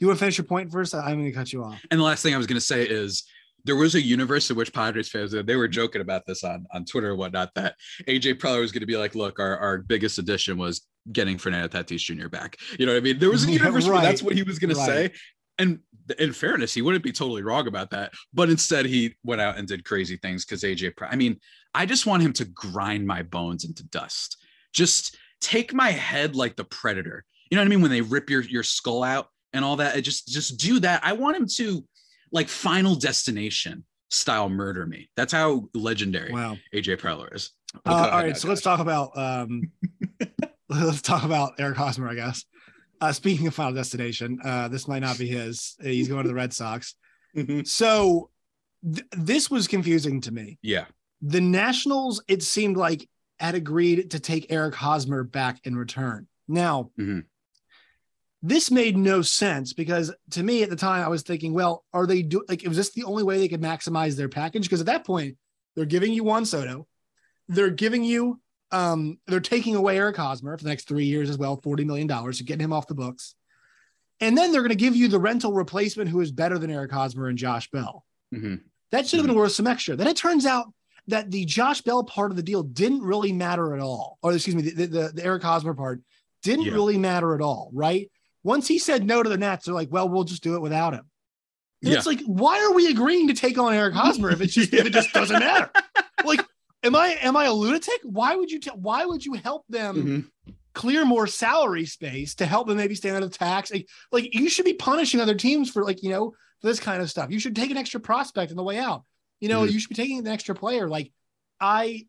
You 0.00 0.06
want 0.06 0.18
to 0.18 0.24
finish 0.24 0.38
your 0.38 0.46
point 0.46 0.72
first? 0.72 0.94
I'm 0.94 1.18
going 1.18 1.26
to 1.26 1.32
cut 1.32 1.52
you 1.52 1.62
off. 1.62 1.80
And 1.90 2.00
the 2.00 2.04
last 2.04 2.22
thing 2.22 2.34
I 2.34 2.38
was 2.38 2.46
going 2.46 2.56
to 2.56 2.64
say 2.64 2.84
is 2.84 3.24
there 3.64 3.76
was 3.76 3.94
a 3.94 4.00
universe 4.00 4.48
in 4.48 4.56
which 4.56 4.72
Padres 4.72 5.10
fans 5.10 5.32
they 5.32 5.56
were 5.56 5.68
joking 5.68 6.00
about 6.00 6.24
this 6.26 6.44
on 6.44 6.66
on 6.72 6.86
Twitter 6.86 7.10
and 7.10 7.18
whatnot 7.18 7.50
that 7.56 7.74
AJ 8.08 8.34
Preller 8.38 8.60
was 8.60 8.72
going 8.72 8.80
to 8.80 8.86
be 8.86 8.96
like, 8.96 9.14
look, 9.14 9.38
our, 9.38 9.58
our 9.58 9.78
biggest 9.78 10.18
addition 10.18 10.56
was 10.56 10.86
getting 11.12 11.36
Fernando 11.36 11.68
Tatis 11.68 12.00
Jr. 12.00 12.28
back. 12.28 12.56
You 12.78 12.86
know 12.86 12.92
what 12.92 12.98
I 12.98 13.02
mean? 13.02 13.18
There 13.18 13.30
was 13.30 13.44
a 13.44 13.50
universe 13.52 13.86
right. 13.86 14.00
where 14.00 14.02
that's 14.02 14.22
what 14.22 14.34
he 14.34 14.42
was 14.42 14.58
going 14.58 14.74
right. 14.74 14.86
to 14.86 14.92
say. 14.92 15.12
And 15.58 15.80
in 16.18 16.32
fairness, 16.32 16.74
he 16.74 16.82
wouldn't 16.82 17.04
be 17.04 17.12
totally 17.12 17.42
wrong 17.42 17.66
about 17.66 17.90
that. 17.90 18.12
But 18.32 18.50
instead, 18.50 18.86
he 18.86 19.14
went 19.24 19.40
out 19.40 19.56
and 19.58 19.66
did 19.66 19.84
crazy 19.84 20.16
things 20.16 20.44
because 20.44 20.62
AJ. 20.62 20.92
I 21.08 21.16
mean, 21.16 21.38
I 21.74 21.86
just 21.86 22.06
want 22.06 22.22
him 22.22 22.32
to 22.34 22.44
grind 22.44 23.06
my 23.06 23.22
bones 23.22 23.64
into 23.64 23.84
dust. 23.84 24.36
Just 24.72 25.16
take 25.40 25.72
my 25.72 25.90
head 25.90 26.36
like 26.36 26.56
the 26.56 26.64
predator. 26.64 27.24
You 27.50 27.56
know 27.56 27.62
what 27.62 27.66
I 27.66 27.70
mean? 27.70 27.82
When 27.82 27.90
they 27.90 28.00
rip 28.00 28.30
your 28.30 28.42
your 28.42 28.62
skull 28.62 29.02
out 29.02 29.28
and 29.52 29.64
all 29.64 29.76
that, 29.76 30.00
just 30.02 30.28
just 30.28 30.58
do 30.58 30.80
that. 30.80 31.04
I 31.04 31.12
want 31.12 31.36
him 31.36 31.46
to 31.56 31.84
like 32.32 32.48
Final 32.48 32.94
Destination 32.94 33.84
style 34.10 34.48
murder 34.48 34.86
me. 34.86 35.10
That's 35.16 35.32
how 35.32 35.68
legendary 35.74 36.32
wow. 36.32 36.56
AJ 36.74 37.00
Preller 37.00 37.34
is. 37.34 37.50
Uh, 37.86 38.08
all 38.12 38.22
right, 38.22 38.36
so 38.36 38.48
let's 38.48 38.60
talk 38.60 38.80
about 38.80 39.16
um, 39.16 39.62
let's 40.68 41.02
talk 41.02 41.24
about 41.24 41.54
Eric 41.58 41.76
Hosmer, 41.76 42.08
I 42.08 42.14
guess. 42.14 42.44
Uh, 43.04 43.12
speaking 43.12 43.46
of 43.46 43.54
Final 43.54 43.74
Destination, 43.74 44.38
uh, 44.42 44.66
this 44.68 44.88
might 44.88 45.00
not 45.00 45.18
be 45.18 45.26
his. 45.26 45.76
He's 45.82 46.08
going 46.08 46.22
to 46.22 46.28
the 46.28 46.34
Red 46.34 46.54
Sox. 46.54 46.94
Mm-hmm. 47.36 47.60
So 47.66 48.30
th- 48.82 49.06
this 49.12 49.50
was 49.50 49.68
confusing 49.68 50.22
to 50.22 50.32
me. 50.32 50.58
Yeah. 50.62 50.86
The 51.20 51.40
Nationals, 51.40 52.22
it 52.28 52.42
seemed 52.42 52.78
like, 52.78 53.06
had 53.38 53.54
agreed 53.54 54.12
to 54.12 54.20
take 54.20 54.46
Eric 54.50 54.74
Hosmer 54.74 55.22
back 55.22 55.60
in 55.64 55.76
return. 55.76 56.28
Now, 56.48 56.92
mm-hmm. 56.98 57.20
this 58.42 58.70
made 58.70 58.96
no 58.96 59.20
sense 59.20 59.74
because 59.74 60.14
to 60.30 60.42
me 60.42 60.62
at 60.62 60.70
the 60.70 60.76
time, 60.76 61.04
I 61.04 61.08
was 61.08 61.22
thinking, 61.22 61.52
well, 61.52 61.84
are 61.92 62.06
they 62.06 62.22
do 62.22 62.42
like, 62.48 62.62
was 62.66 62.78
this 62.78 62.92
the 62.92 63.04
only 63.04 63.22
way 63.22 63.36
they 63.36 63.48
could 63.48 63.60
maximize 63.60 64.16
their 64.16 64.30
package? 64.30 64.62
Because 64.62 64.80
at 64.80 64.86
that 64.86 65.04
point, 65.04 65.36
they're 65.76 65.84
giving 65.84 66.12
you 66.12 66.24
Juan 66.24 66.46
Soto, 66.46 66.86
they're 67.48 67.68
giving 67.68 68.02
you 68.02 68.40
um, 68.74 69.18
they're 69.28 69.38
taking 69.38 69.76
away 69.76 69.98
Eric 69.98 70.16
Hosmer 70.16 70.58
for 70.58 70.64
the 70.64 70.68
next 70.68 70.88
three 70.88 71.04
years 71.04 71.30
as 71.30 71.38
well, 71.38 71.56
$40 71.56 71.86
million 71.86 72.08
to 72.08 72.44
get 72.44 72.60
him 72.60 72.72
off 72.72 72.88
the 72.88 72.94
books. 72.94 73.36
And 74.20 74.36
then 74.36 74.50
they're 74.50 74.62
going 74.62 74.70
to 74.70 74.74
give 74.74 74.96
you 74.96 75.06
the 75.08 75.18
rental 75.18 75.52
replacement 75.52 76.10
who 76.10 76.20
is 76.20 76.32
better 76.32 76.58
than 76.58 76.70
Eric 76.70 76.90
Hosmer 76.90 77.28
and 77.28 77.38
Josh 77.38 77.70
Bell. 77.70 78.04
Mm-hmm. 78.34 78.56
That 78.90 79.06
should 79.06 79.18
have 79.18 79.26
mm-hmm. 79.26 79.34
been 79.34 79.38
worth 79.38 79.52
some 79.52 79.68
extra. 79.68 79.94
Then 79.94 80.08
it 80.08 80.16
turns 80.16 80.44
out 80.44 80.72
that 81.06 81.30
the 81.30 81.44
Josh 81.44 81.82
Bell 81.82 82.02
part 82.02 82.32
of 82.32 82.36
the 82.36 82.42
deal 82.42 82.64
didn't 82.64 83.02
really 83.02 83.32
matter 83.32 83.74
at 83.74 83.80
all. 83.80 84.18
Or 84.22 84.32
excuse 84.32 84.56
me, 84.56 84.62
the, 84.62 84.86
the, 84.86 85.12
the 85.14 85.24
Eric 85.24 85.42
Hosmer 85.42 85.74
part 85.74 86.00
didn't 86.42 86.66
yeah. 86.66 86.72
really 86.72 86.98
matter 86.98 87.34
at 87.34 87.40
all, 87.40 87.70
right? 87.72 88.10
Once 88.42 88.66
he 88.66 88.78
said 88.78 89.06
no 89.06 89.22
to 89.22 89.28
the 89.28 89.38
Nats, 89.38 89.66
they're 89.66 89.74
like, 89.74 89.92
well, 89.92 90.08
we'll 90.08 90.24
just 90.24 90.42
do 90.42 90.56
it 90.56 90.62
without 90.62 90.94
him. 90.94 91.08
Yeah. 91.80 91.96
it's 91.96 92.06
like, 92.06 92.22
why 92.22 92.58
are 92.60 92.72
we 92.72 92.88
agreeing 92.88 93.28
to 93.28 93.34
take 93.34 93.58
on 93.58 93.72
Eric 93.72 93.94
Hosmer 93.94 94.30
if 94.30 94.40
it's 94.40 94.54
just 94.54 94.72
yeah. 94.72 94.80
if 94.80 94.86
it 94.86 94.92
just 94.92 95.12
doesn't 95.12 95.38
matter? 95.38 95.70
Am 96.84 96.94
I 96.94 97.16
am 97.22 97.36
I 97.36 97.46
a 97.46 97.52
lunatic? 97.52 98.00
Why 98.02 98.36
would 98.36 98.50
you 98.50 98.60
tell? 98.60 98.76
Why 98.76 99.04
would 99.04 99.24
you 99.24 99.34
help 99.34 99.64
them 99.68 99.96
mm-hmm. 99.96 100.52
clear 100.74 101.04
more 101.04 101.26
salary 101.26 101.86
space 101.86 102.34
to 102.36 102.46
help 102.46 102.68
them 102.68 102.76
maybe 102.76 102.94
stay 102.94 103.10
out 103.10 103.22
of 103.22 103.30
tax? 103.30 103.72
Like, 103.72 103.88
like 104.12 104.34
you 104.34 104.48
should 104.48 104.66
be 104.66 104.74
punishing 104.74 105.20
other 105.20 105.34
teams 105.34 105.70
for 105.70 105.84
like 105.84 106.02
you 106.02 106.10
know 106.10 106.34
for 106.60 106.66
this 106.66 106.80
kind 106.80 107.02
of 107.02 107.10
stuff. 107.10 107.30
You 107.30 107.40
should 107.40 107.56
take 107.56 107.70
an 107.70 107.76
extra 107.76 108.00
prospect 108.00 108.50
on 108.50 108.56
the 108.56 108.62
way 108.62 108.78
out. 108.78 109.02
You 109.40 109.48
know, 109.48 109.62
mm-hmm. 109.62 109.72
you 109.72 109.80
should 109.80 109.88
be 109.88 109.94
taking 109.94 110.18
an 110.18 110.28
extra 110.28 110.54
player. 110.54 110.88
Like 110.88 111.10
I 111.60 112.06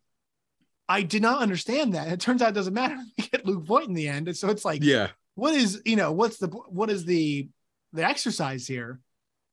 I 0.88 1.02
did 1.02 1.22
not 1.22 1.42
understand 1.42 1.94
that. 1.94 2.10
It 2.10 2.20
turns 2.20 2.42
out 2.42 2.50
it 2.50 2.56
doesn't 2.56 2.74
matter. 2.74 2.98
You 3.18 3.24
get 3.32 3.46
Luke 3.46 3.64
Voit 3.64 3.88
in 3.88 3.94
the 3.94 4.08
end. 4.08 4.28
And 4.28 4.38
so 4.38 4.50
it's 4.50 4.66
like, 4.66 4.84
yeah, 4.84 5.10
what 5.36 5.54
is, 5.54 5.82
you 5.86 5.96
know, 5.96 6.12
what's 6.12 6.38
the, 6.38 6.48
what 6.48 6.90
is 6.90 7.06
the, 7.06 7.50
the 7.94 8.04
exercise 8.04 8.68
here? 8.68 9.00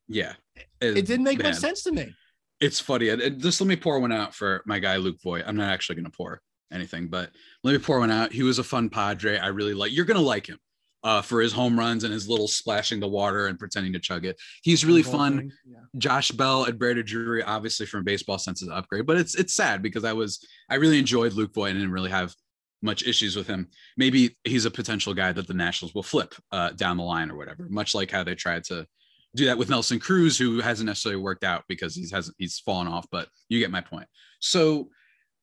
Yeah. 0.08 0.34
It, 0.80 0.98
it 0.98 1.06
didn't 1.06 1.24
make 1.24 1.42
much 1.42 1.54
sense 1.54 1.84
to 1.84 1.92
me 1.92 2.12
it's 2.62 2.80
funny. 2.80 3.08
And 3.08 3.40
just 3.40 3.60
let 3.60 3.66
me 3.66 3.76
pour 3.76 3.98
one 3.98 4.12
out 4.12 4.34
for 4.34 4.62
my 4.66 4.78
guy 4.78 4.96
Luke 4.96 5.20
Voit. 5.22 5.42
I'm 5.46 5.56
not 5.56 5.70
actually 5.70 5.96
going 5.96 6.06
to 6.06 6.16
pour 6.16 6.40
anything, 6.72 7.08
but 7.08 7.30
let 7.64 7.72
me 7.72 7.78
pour 7.78 7.98
one 7.98 8.10
out. 8.10 8.32
He 8.32 8.44
was 8.44 8.58
a 8.58 8.64
fun 8.64 8.88
Padre. 8.88 9.36
I 9.36 9.48
really 9.48 9.74
like. 9.74 9.92
You're 9.92 10.04
going 10.04 10.18
to 10.18 10.24
like 10.24 10.46
him 10.46 10.58
uh, 11.02 11.22
for 11.22 11.40
his 11.40 11.52
home 11.52 11.76
runs 11.76 12.04
and 12.04 12.12
his 12.12 12.28
little 12.28 12.46
splashing 12.46 13.00
the 13.00 13.08
water 13.08 13.48
and 13.48 13.58
pretending 13.58 13.92
to 13.94 13.98
chug 13.98 14.24
it. 14.24 14.40
He's 14.62 14.84
really 14.84 15.02
fun. 15.02 15.50
Yeah. 15.68 15.78
Josh 15.98 16.30
Bell 16.30 16.64
and 16.64 16.78
Brandon 16.78 17.04
Drury, 17.04 17.42
obviously 17.42 17.84
from 17.84 18.04
baseball 18.04 18.38
sense, 18.38 18.62
is 18.62 18.68
an 18.68 18.74
upgrade, 18.74 19.06
but 19.06 19.18
it's 19.18 19.34
it's 19.34 19.54
sad 19.54 19.82
because 19.82 20.04
I 20.04 20.12
was 20.12 20.46
I 20.70 20.76
really 20.76 21.00
enjoyed 21.00 21.32
Luke 21.32 21.52
Voit 21.52 21.70
and 21.70 21.78
didn't 21.78 21.92
really 21.92 22.10
have 22.10 22.32
much 22.80 23.04
issues 23.04 23.36
with 23.36 23.48
him. 23.48 23.68
Maybe 23.96 24.36
he's 24.44 24.64
a 24.64 24.70
potential 24.70 25.14
guy 25.14 25.32
that 25.32 25.48
the 25.48 25.54
Nationals 25.54 25.94
will 25.94 26.02
flip 26.02 26.34
uh, 26.52 26.70
down 26.70 26.96
the 26.96 27.02
line 27.02 27.30
or 27.30 27.36
whatever, 27.36 27.66
much 27.68 27.94
like 27.94 28.10
how 28.10 28.22
they 28.22 28.34
tried 28.34 28.64
to 28.64 28.86
do 29.34 29.46
that 29.46 29.58
with 29.58 29.70
Nelson 29.70 29.98
Cruz, 29.98 30.36
who 30.36 30.60
hasn't 30.60 30.86
necessarily 30.86 31.20
worked 31.20 31.44
out 31.44 31.64
because 31.68 31.94
he's 31.94 32.12
hasn't 32.12 32.36
he's 32.38 32.58
fallen 32.58 32.88
off, 32.88 33.06
but 33.10 33.28
you 33.48 33.58
get 33.58 33.70
my 33.70 33.80
point. 33.80 34.06
So 34.40 34.90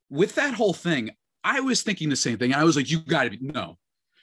with 0.09 0.35
that 0.35 0.53
whole 0.53 0.73
thing, 0.73 1.11
I 1.43 1.61
was 1.61 1.81
thinking 1.81 2.09
the 2.09 2.15
same 2.15 2.37
thing. 2.37 2.53
I 2.53 2.63
was 2.63 2.75
like, 2.75 2.89
you 2.89 2.99
gotta 2.99 3.31
be 3.31 3.39
no. 3.41 3.77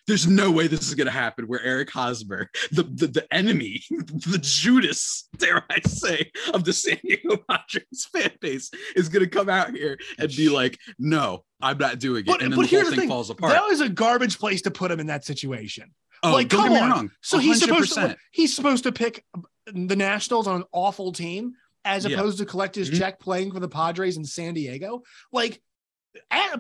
There's 0.06 0.28
no 0.28 0.52
way 0.52 0.68
this 0.68 0.86
is 0.86 0.94
gonna 0.94 1.10
happen 1.10 1.46
where 1.46 1.60
Eric 1.64 1.90
Hosmer, 1.90 2.48
the, 2.70 2.84
the, 2.84 3.08
the 3.08 3.34
enemy, 3.34 3.82
the 3.90 4.38
Judas, 4.40 5.28
dare 5.36 5.64
I 5.68 5.80
say, 5.80 6.30
of 6.54 6.64
the 6.64 6.72
San 6.72 6.98
Diego 7.02 7.36
Padres 7.50 8.06
fan 8.12 8.30
base, 8.40 8.70
is 8.94 9.08
gonna 9.08 9.26
come 9.26 9.48
out 9.48 9.74
here 9.74 9.98
and 10.18 10.28
be 10.28 10.48
like, 10.48 10.78
no, 10.98 11.44
I'm 11.60 11.78
not 11.78 11.98
doing 11.98 12.20
it. 12.20 12.26
But, 12.26 12.42
and 12.42 12.52
then 12.52 12.60
the 12.60 12.66
whole 12.68 12.84
thing, 12.84 13.00
thing 13.00 13.08
falls 13.08 13.30
apart. 13.30 13.52
That 13.52 13.66
was 13.66 13.80
a 13.80 13.88
garbage 13.88 14.38
place 14.38 14.62
to 14.62 14.70
put 14.70 14.92
him 14.92 15.00
in 15.00 15.08
that 15.08 15.24
situation. 15.24 15.92
Oh, 16.22 16.32
like, 16.32 16.50
come 16.50 16.72
on. 16.72 17.10
So 17.20 17.38
100%. 17.38 17.42
he's 17.42 17.60
supposed 17.60 17.94
to 17.94 18.16
he's 18.30 18.56
supposed 18.56 18.84
to 18.84 18.92
pick 18.92 19.24
the 19.66 19.96
Nationals 19.96 20.46
on 20.46 20.56
an 20.56 20.64
awful 20.72 21.12
team 21.12 21.54
as 21.84 22.04
opposed 22.04 22.38
yeah. 22.38 22.44
to 22.44 22.50
collect 22.50 22.74
his 22.74 22.90
mm-hmm. 22.90 22.98
check 22.98 23.20
playing 23.20 23.52
for 23.52 23.60
the 23.60 23.68
Padres 23.68 24.16
in 24.16 24.24
San 24.24 24.54
Diego. 24.54 25.02
Like, 25.32 25.60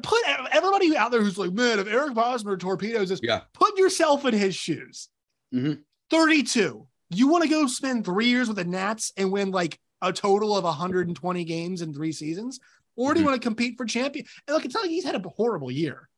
put 0.02 0.20
everybody 0.52 0.96
out 0.96 1.10
there 1.10 1.22
who's 1.22 1.38
like, 1.38 1.52
man, 1.52 1.78
if 1.78 1.88
Eric 1.88 2.14
Hosmer 2.14 2.56
torpedoes 2.56 3.08
this, 3.08 3.20
yeah. 3.22 3.40
put 3.52 3.76
yourself 3.78 4.24
in 4.24 4.34
his 4.34 4.54
shoes. 4.54 5.08
Mm-hmm. 5.54 5.80
32. 6.10 6.86
You 7.10 7.28
want 7.28 7.44
to 7.44 7.50
go 7.50 7.66
spend 7.66 8.04
three 8.04 8.26
years 8.26 8.48
with 8.48 8.56
the 8.56 8.64
Nats 8.64 9.12
and 9.16 9.32
win 9.32 9.50
like 9.50 9.78
a 10.02 10.12
total 10.12 10.56
of 10.56 10.64
120 10.64 11.44
games 11.44 11.82
in 11.82 11.92
three 11.92 12.12
seasons? 12.12 12.60
Or 12.96 13.12
do 13.12 13.20
you 13.20 13.24
mm-hmm. 13.24 13.32
want 13.32 13.42
to 13.42 13.46
compete 13.46 13.76
for 13.76 13.84
champion? 13.84 14.26
And 14.46 14.54
look, 14.54 14.64
it's 14.64 14.74
not 14.74 14.84
like 14.84 14.90
he's 14.90 15.04
had 15.04 15.14
a 15.14 15.28
horrible 15.28 15.70
year. 15.70 16.08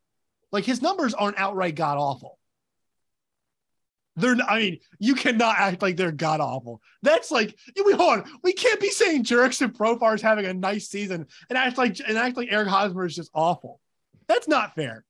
Like 0.52 0.64
his 0.64 0.82
numbers 0.82 1.14
aren't 1.14 1.38
outright 1.38 1.74
god 1.74 1.98
awful. 1.98 2.37
They're, 4.18 4.36
I 4.48 4.58
mean, 4.58 4.78
you 4.98 5.14
cannot 5.14 5.56
act 5.58 5.80
like 5.80 5.96
they're 5.96 6.12
god 6.12 6.40
awful. 6.40 6.82
That's 7.02 7.30
like, 7.30 7.56
we 7.84 7.92
hold 7.92 8.18
on, 8.18 8.24
we 8.42 8.52
can't 8.52 8.80
be 8.80 8.90
saying 8.90 9.24
Jurickson 9.24 9.72
Profar 9.72 10.14
is 10.14 10.22
having 10.22 10.46
a 10.46 10.52
nice 10.52 10.88
season 10.88 11.26
and 11.48 11.56
act 11.56 11.78
like 11.78 12.00
and 12.06 12.18
act 12.18 12.36
like 12.36 12.48
Eric 12.50 12.68
Hosmer 12.68 13.06
is 13.06 13.14
just 13.14 13.30
awful. 13.32 13.80
That's 14.26 14.48
not 14.48 14.74
fair. 14.74 15.04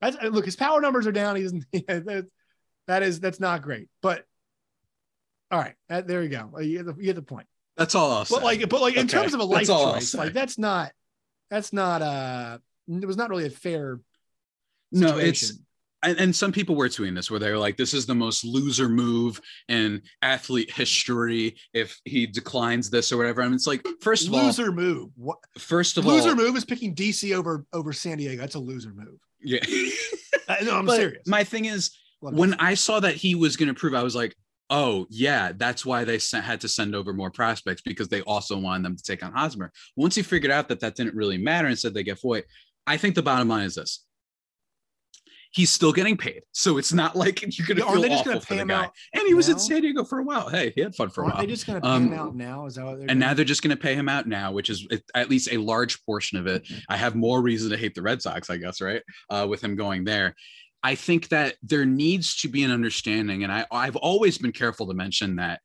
That's 0.00 0.16
look, 0.22 0.44
his 0.44 0.56
power 0.56 0.80
numbers 0.80 1.06
are 1.06 1.12
down. 1.12 1.36
He 1.36 1.42
doesn't. 1.42 1.64
that 2.86 3.02
is 3.02 3.20
that's 3.20 3.40
not 3.40 3.62
great. 3.62 3.88
But 4.02 4.24
all 5.50 5.58
right, 5.58 5.74
that, 5.88 6.06
there 6.06 6.22
you 6.22 6.28
go. 6.28 6.50
You 6.60 6.78
get, 6.78 6.86
the, 6.86 6.94
you 6.98 7.04
get 7.06 7.16
the 7.16 7.22
point. 7.22 7.46
That's 7.76 7.94
all 7.94 8.10
I'll 8.10 8.24
say. 8.24 8.34
But 8.34 8.44
like, 8.44 8.68
but 8.68 8.80
like 8.80 8.96
in 8.96 9.08
terms 9.08 9.32
of 9.32 9.40
a 9.40 9.44
life 9.44 9.66
choice, 9.66 10.14
like 10.14 10.32
that's 10.32 10.58
not 10.58 10.92
that's 11.50 11.72
not 11.72 12.02
uh 12.02 12.58
it 12.88 13.06
was 13.06 13.16
not 13.16 13.30
really 13.30 13.46
a 13.46 13.50
fair. 13.50 14.00
Situation. 14.92 15.16
No, 15.16 15.24
it's 15.24 15.52
and, 16.02 16.18
and, 16.18 16.36
some 16.36 16.52
people 16.52 16.74
were 16.74 16.88
tweeting 16.88 17.14
this 17.14 17.30
where 17.30 17.40
they 17.40 17.50
were 17.50 17.58
like, 17.58 17.76
this 17.76 17.92
is 17.92 18.06
the 18.06 18.14
most 18.14 18.44
loser 18.44 18.88
move 18.88 19.40
in 19.68 20.02
athlete 20.22 20.70
history 20.70 21.56
if 21.74 22.00
he 22.04 22.26
declines 22.26 22.90
this 22.90 23.12
or 23.12 23.16
whatever. 23.16 23.42
I 23.42 23.46
mean, 23.46 23.54
it's 23.54 23.66
like, 23.66 23.86
first 24.00 24.26
of 24.26 24.32
loser 24.32 24.40
all, 24.40 24.46
loser 24.46 24.72
move. 24.72 25.10
What? 25.16 25.38
First 25.58 25.98
of 25.98 26.06
loser 26.06 26.30
all, 26.30 26.34
loser 26.34 26.36
move 26.36 26.56
is 26.56 26.64
picking 26.64 26.94
DC 26.94 27.36
over 27.36 27.64
over 27.72 27.92
San 27.92 28.18
Diego. 28.18 28.40
That's 28.40 28.54
a 28.54 28.60
loser 28.60 28.92
move. 28.94 29.18
Yeah. 29.40 29.60
Uh, 30.48 30.56
no, 30.64 30.78
I'm 30.78 30.86
but 30.86 30.96
serious. 30.96 31.22
My 31.28 31.44
thing 31.44 31.66
is, 31.66 31.92
when 32.18 32.54
I 32.54 32.74
saw 32.74 32.98
that 32.98 33.14
he 33.14 33.36
was 33.36 33.56
going 33.56 33.68
to 33.68 33.74
prove, 33.74 33.94
I 33.94 34.02
was 34.02 34.16
like, 34.16 34.34
oh 34.68 35.06
yeah, 35.10 35.52
that's 35.56 35.84
why 35.84 36.04
they 36.04 36.18
sent, 36.18 36.44
had 36.44 36.60
to 36.62 36.68
send 36.68 36.94
over 36.94 37.12
more 37.12 37.30
prospects 37.30 37.82
because 37.82 38.08
they 38.08 38.22
also 38.22 38.58
wanted 38.58 38.84
them 38.84 38.96
to 38.96 39.02
take 39.02 39.24
on 39.24 39.32
Hosmer. 39.32 39.72
Once 39.96 40.14
he 40.14 40.22
figured 40.22 40.50
out 40.50 40.68
that 40.68 40.80
that 40.80 40.96
didn't 40.96 41.14
really 41.14 41.38
matter 41.38 41.68
and 41.68 41.78
said 41.78 41.94
they 41.94 42.02
get 42.02 42.20
Voit, 42.20 42.44
I 42.86 42.96
think 42.96 43.14
the 43.14 43.22
bottom 43.22 43.48
line 43.48 43.64
is 43.64 43.74
this: 43.74 44.04
he's 45.52 45.70
still 45.70 45.92
getting 45.92 46.16
paid. 46.16 46.42
So 46.52 46.78
it's 46.78 46.92
not 46.92 47.16
like 47.16 47.42
you're 47.58 47.66
going 47.66 47.78
to 47.78 47.84
feel 47.84 48.00
they 48.00 48.08
just 48.08 48.20
awful 48.20 48.32
gonna 48.32 48.40
for 48.40 48.46
pay 48.46 48.54
the 48.56 48.62
him 48.62 48.68
guy. 48.68 48.84
out 48.84 48.92
And 49.14 49.26
he 49.26 49.34
was 49.34 49.48
in 49.48 49.58
San 49.58 49.82
Diego 49.82 50.04
for 50.04 50.18
a 50.20 50.22
while. 50.22 50.48
Hey, 50.48 50.72
he 50.74 50.80
had 50.80 50.94
fun 50.94 51.08
for 51.10 51.22
a 51.22 51.24
Aren't 51.24 51.36
while. 51.36 51.42
they 51.46 51.50
just 51.52 51.66
going 51.66 51.80
to 51.80 51.86
pay 51.86 51.92
Um, 51.94 52.06
him 52.12 52.18
out 52.18 52.34
now? 52.36 52.66
Is 52.66 52.76
that 52.76 52.84
what 52.84 52.98
they're 52.98 53.10
and 53.10 53.18
now 53.18 53.34
they're 53.34 53.44
just 53.44 53.62
going 53.62 53.76
to 53.76 53.82
pay 53.82 53.94
him 53.94 54.08
out 54.08 54.26
now, 54.28 54.52
which 54.52 54.70
is 54.70 54.86
at 55.14 55.28
least 55.30 55.48
a 55.52 55.56
large 55.58 56.04
portion 56.04 56.38
of 56.38 56.46
it. 56.46 56.66
I 56.88 56.96
have 56.96 57.14
more 57.14 57.42
reason 57.42 57.70
to 57.70 57.76
hate 57.76 57.94
the 57.94 58.02
Red 58.02 58.22
Sox, 58.22 58.48
I 58.50 58.56
guess, 58.58 58.80
right? 58.80 59.02
Uh, 59.28 59.46
with 59.48 59.62
him 59.62 59.76
going 59.76 60.04
there. 60.04 60.34
I 60.82 60.94
think 60.94 61.28
that 61.28 61.56
there 61.62 61.84
needs 61.84 62.36
to 62.36 62.48
be 62.48 62.62
an 62.64 62.70
understanding, 62.70 63.42
and 63.44 63.52
I, 63.52 63.66
I've 63.70 63.96
always 63.96 64.38
been 64.38 64.52
careful 64.52 64.86
to 64.86 64.94
mention 64.94 65.36
that. 65.36 65.60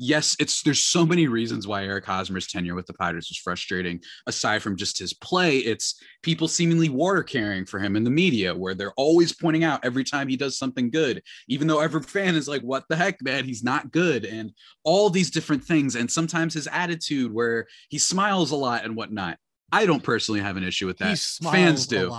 Yes, 0.00 0.36
it's 0.38 0.62
there's 0.62 0.82
so 0.82 1.04
many 1.04 1.26
reasons 1.26 1.66
why 1.66 1.84
Eric 1.84 2.04
Hosmer's 2.04 2.46
tenure 2.46 2.76
with 2.76 2.86
the 2.86 2.94
Padres 2.94 3.28
was 3.28 3.38
frustrating. 3.38 4.00
Aside 4.28 4.62
from 4.62 4.76
just 4.76 4.96
his 4.96 5.12
play, 5.12 5.58
it's 5.58 6.00
people 6.22 6.46
seemingly 6.46 6.88
water 6.88 7.24
carrying 7.24 7.64
for 7.64 7.80
him 7.80 7.96
in 7.96 8.04
the 8.04 8.10
media, 8.10 8.54
where 8.54 8.74
they're 8.74 8.92
always 8.92 9.32
pointing 9.34 9.64
out 9.64 9.84
every 9.84 10.04
time 10.04 10.28
he 10.28 10.36
does 10.36 10.56
something 10.56 10.88
good, 10.90 11.20
even 11.48 11.66
though 11.66 11.80
every 11.80 12.00
fan 12.00 12.36
is 12.36 12.46
like, 12.46 12.62
"What 12.62 12.84
the 12.88 12.94
heck, 12.94 13.20
man? 13.22 13.44
He's 13.44 13.64
not 13.64 13.90
good," 13.90 14.24
and 14.24 14.52
all 14.84 15.10
these 15.10 15.32
different 15.32 15.64
things. 15.64 15.96
And 15.96 16.08
sometimes 16.08 16.54
his 16.54 16.68
attitude, 16.68 17.32
where 17.32 17.66
he 17.88 17.98
smiles 17.98 18.52
a 18.52 18.56
lot 18.56 18.84
and 18.84 18.94
whatnot. 18.94 19.38
I 19.70 19.84
don't 19.84 20.02
personally 20.02 20.40
have 20.40 20.56
an 20.56 20.64
issue 20.64 20.86
with 20.86 20.98
that. 20.98 21.18
Fans 21.18 21.86
a 21.86 21.88
do. 21.88 22.16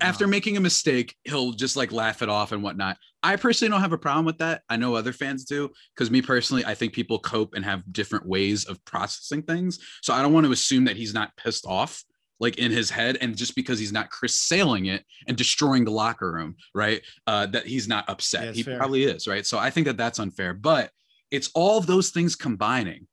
After 0.00 0.26
making 0.26 0.56
a 0.56 0.60
mistake, 0.60 1.14
he'll 1.24 1.52
just 1.52 1.76
like 1.76 1.92
laugh 1.92 2.22
it 2.22 2.28
off 2.28 2.52
and 2.52 2.62
whatnot. 2.62 2.96
I 3.22 3.36
personally 3.36 3.70
don't 3.70 3.80
have 3.80 3.92
a 3.92 3.98
problem 3.98 4.24
with 4.24 4.38
that. 4.38 4.62
I 4.68 4.76
know 4.76 4.96
other 4.96 5.12
fans 5.12 5.44
do 5.44 5.70
because 5.94 6.10
me 6.10 6.22
personally, 6.22 6.64
I 6.64 6.74
think 6.74 6.92
people 6.92 7.20
cope 7.20 7.54
and 7.54 7.64
have 7.64 7.84
different 7.92 8.26
ways 8.26 8.64
of 8.64 8.84
processing 8.84 9.42
things. 9.42 9.78
So 10.02 10.12
I 10.12 10.22
don't 10.22 10.32
want 10.32 10.46
to 10.46 10.52
assume 10.52 10.84
that 10.86 10.96
he's 10.96 11.14
not 11.14 11.36
pissed 11.36 11.66
off 11.66 12.02
like 12.40 12.58
in 12.58 12.72
his 12.72 12.90
head 12.90 13.16
and 13.20 13.36
just 13.36 13.54
because 13.54 13.78
he's 13.78 13.92
not 13.92 14.10
Chris 14.10 14.34
sailing 14.34 14.86
it 14.86 15.04
and 15.28 15.36
destroying 15.36 15.84
the 15.84 15.92
locker 15.92 16.32
room, 16.32 16.56
right? 16.74 17.00
Uh, 17.28 17.46
that 17.46 17.68
he's 17.68 17.86
not 17.86 18.08
upset. 18.08 18.46
Yeah, 18.46 18.52
he 18.52 18.62
fair. 18.64 18.78
probably 18.78 19.04
is, 19.04 19.28
right? 19.28 19.46
So 19.46 19.58
I 19.58 19.70
think 19.70 19.86
that 19.86 19.96
that's 19.96 20.18
unfair, 20.18 20.52
but 20.52 20.90
it's 21.30 21.50
all 21.54 21.78
of 21.78 21.86
those 21.86 22.10
things 22.10 22.34
combining. 22.34 23.06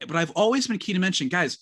But 0.00 0.16
I've 0.16 0.32
always 0.32 0.66
been 0.66 0.78
key 0.78 0.92
to 0.92 0.98
mention, 0.98 1.28
guys, 1.28 1.58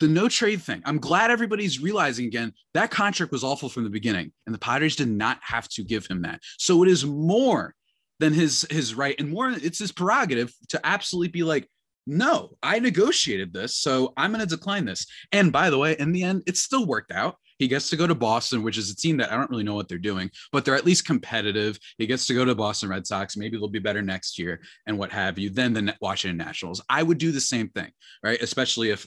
the 0.00 0.08
no 0.08 0.28
trade 0.28 0.62
thing. 0.62 0.82
I'm 0.84 0.98
glad 0.98 1.30
everybody's 1.30 1.80
realizing 1.80 2.26
again 2.26 2.52
that 2.74 2.90
contract 2.90 3.32
was 3.32 3.44
awful 3.44 3.68
from 3.68 3.84
the 3.84 3.90
beginning, 3.90 4.32
and 4.46 4.54
the 4.54 4.58
Padres 4.58 4.96
did 4.96 5.08
not 5.08 5.38
have 5.42 5.68
to 5.70 5.84
give 5.84 6.06
him 6.06 6.22
that. 6.22 6.40
So 6.58 6.82
it 6.82 6.88
is 6.88 7.04
more 7.04 7.74
than 8.18 8.32
his 8.32 8.66
his 8.70 8.94
right, 8.94 9.14
and 9.18 9.30
more 9.30 9.50
it's 9.50 9.78
his 9.78 9.92
prerogative 9.92 10.52
to 10.70 10.80
absolutely 10.84 11.28
be 11.28 11.42
like, 11.42 11.68
no, 12.06 12.56
I 12.62 12.78
negotiated 12.78 13.52
this, 13.52 13.76
so 13.76 14.12
I'm 14.16 14.32
going 14.32 14.46
to 14.46 14.56
decline 14.56 14.84
this. 14.84 15.06
And 15.32 15.52
by 15.52 15.70
the 15.70 15.78
way, 15.78 15.96
in 15.98 16.12
the 16.12 16.24
end, 16.24 16.42
it 16.46 16.56
still 16.56 16.86
worked 16.86 17.12
out. 17.12 17.36
He 17.58 17.68
gets 17.68 17.90
to 17.90 17.96
go 17.96 18.06
to 18.06 18.14
Boston, 18.14 18.62
which 18.62 18.78
is 18.78 18.90
a 18.90 18.96
team 18.96 19.18
that 19.18 19.30
I 19.30 19.36
don't 19.36 19.50
really 19.50 19.64
know 19.64 19.74
what 19.74 19.86
they're 19.86 19.98
doing, 19.98 20.30
but 20.50 20.64
they're 20.64 20.74
at 20.74 20.86
least 20.86 21.04
competitive. 21.04 21.78
He 21.98 22.06
gets 22.06 22.26
to 22.28 22.34
go 22.34 22.46
to 22.46 22.54
Boston 22.54 22.88
Red 22.88 23.06
Sox. 23.06 23.36
Maybe 23.36 23.58
they'll 23.58 23.68
be 23.68 23.78
better 23.78 24.00
next 24.00 24.38
year 24.38 24.62
and 24.86 24.98
what 24.98 25.12
have 25.12 25.38
you 25.38 25.50
than 25.50 25.74
the 25.74 25.94
Washington 26.00 26.38
Nationals. 26.38 26.80
I 26.88 27.02
would 27.02 27.18
do 27.18 27.32
the 27.32 27.40
same 27.40 27.68
thing, 27.68 27.90
right? 28.24 28.40
Especially 28.40 28.88
if 28.88 29.06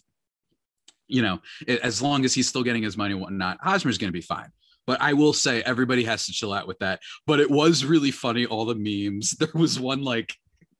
you 1.14 1.22
know, 1.22 1.40
it, 1.68 1.80
as 1.82 2.02
long 2.02 2.26
as 2.26 2.34
he's 2.34 2.48
still 2.48 2.64
getting 2.64 2.82
his 2.82 2.98
money 2.98 3.14
and 3.14 3.22
whatnot, 3.22 3.60
Hosmer's 3.62 4.00
going 4.00 4.10
to 4.12 4.20
be 4.20 4.22
fine. 4.22 4.50
But 4.88 5.00
I 5.00 5.14
will 5.14 5.32
say 5.32 5.62
everybody 5.62 6.04
has 6.06 6.26
to 6.26 6.34
chill 6.34 6.52
out 6.52 6.68
with 6.68 6.80
that. 6.80 7.00
But 7.28 7.40
it 7.40 7.50
was 7.50 7.86
really 7.86 8.12
funny, 8.12 8.46
all 8.48 8.66
the 8.66 8.76
memes. 8.76 9.36
There 9.40 9.48
was 9.54 9.80
one 9.80 10.02
like 10.02 10.34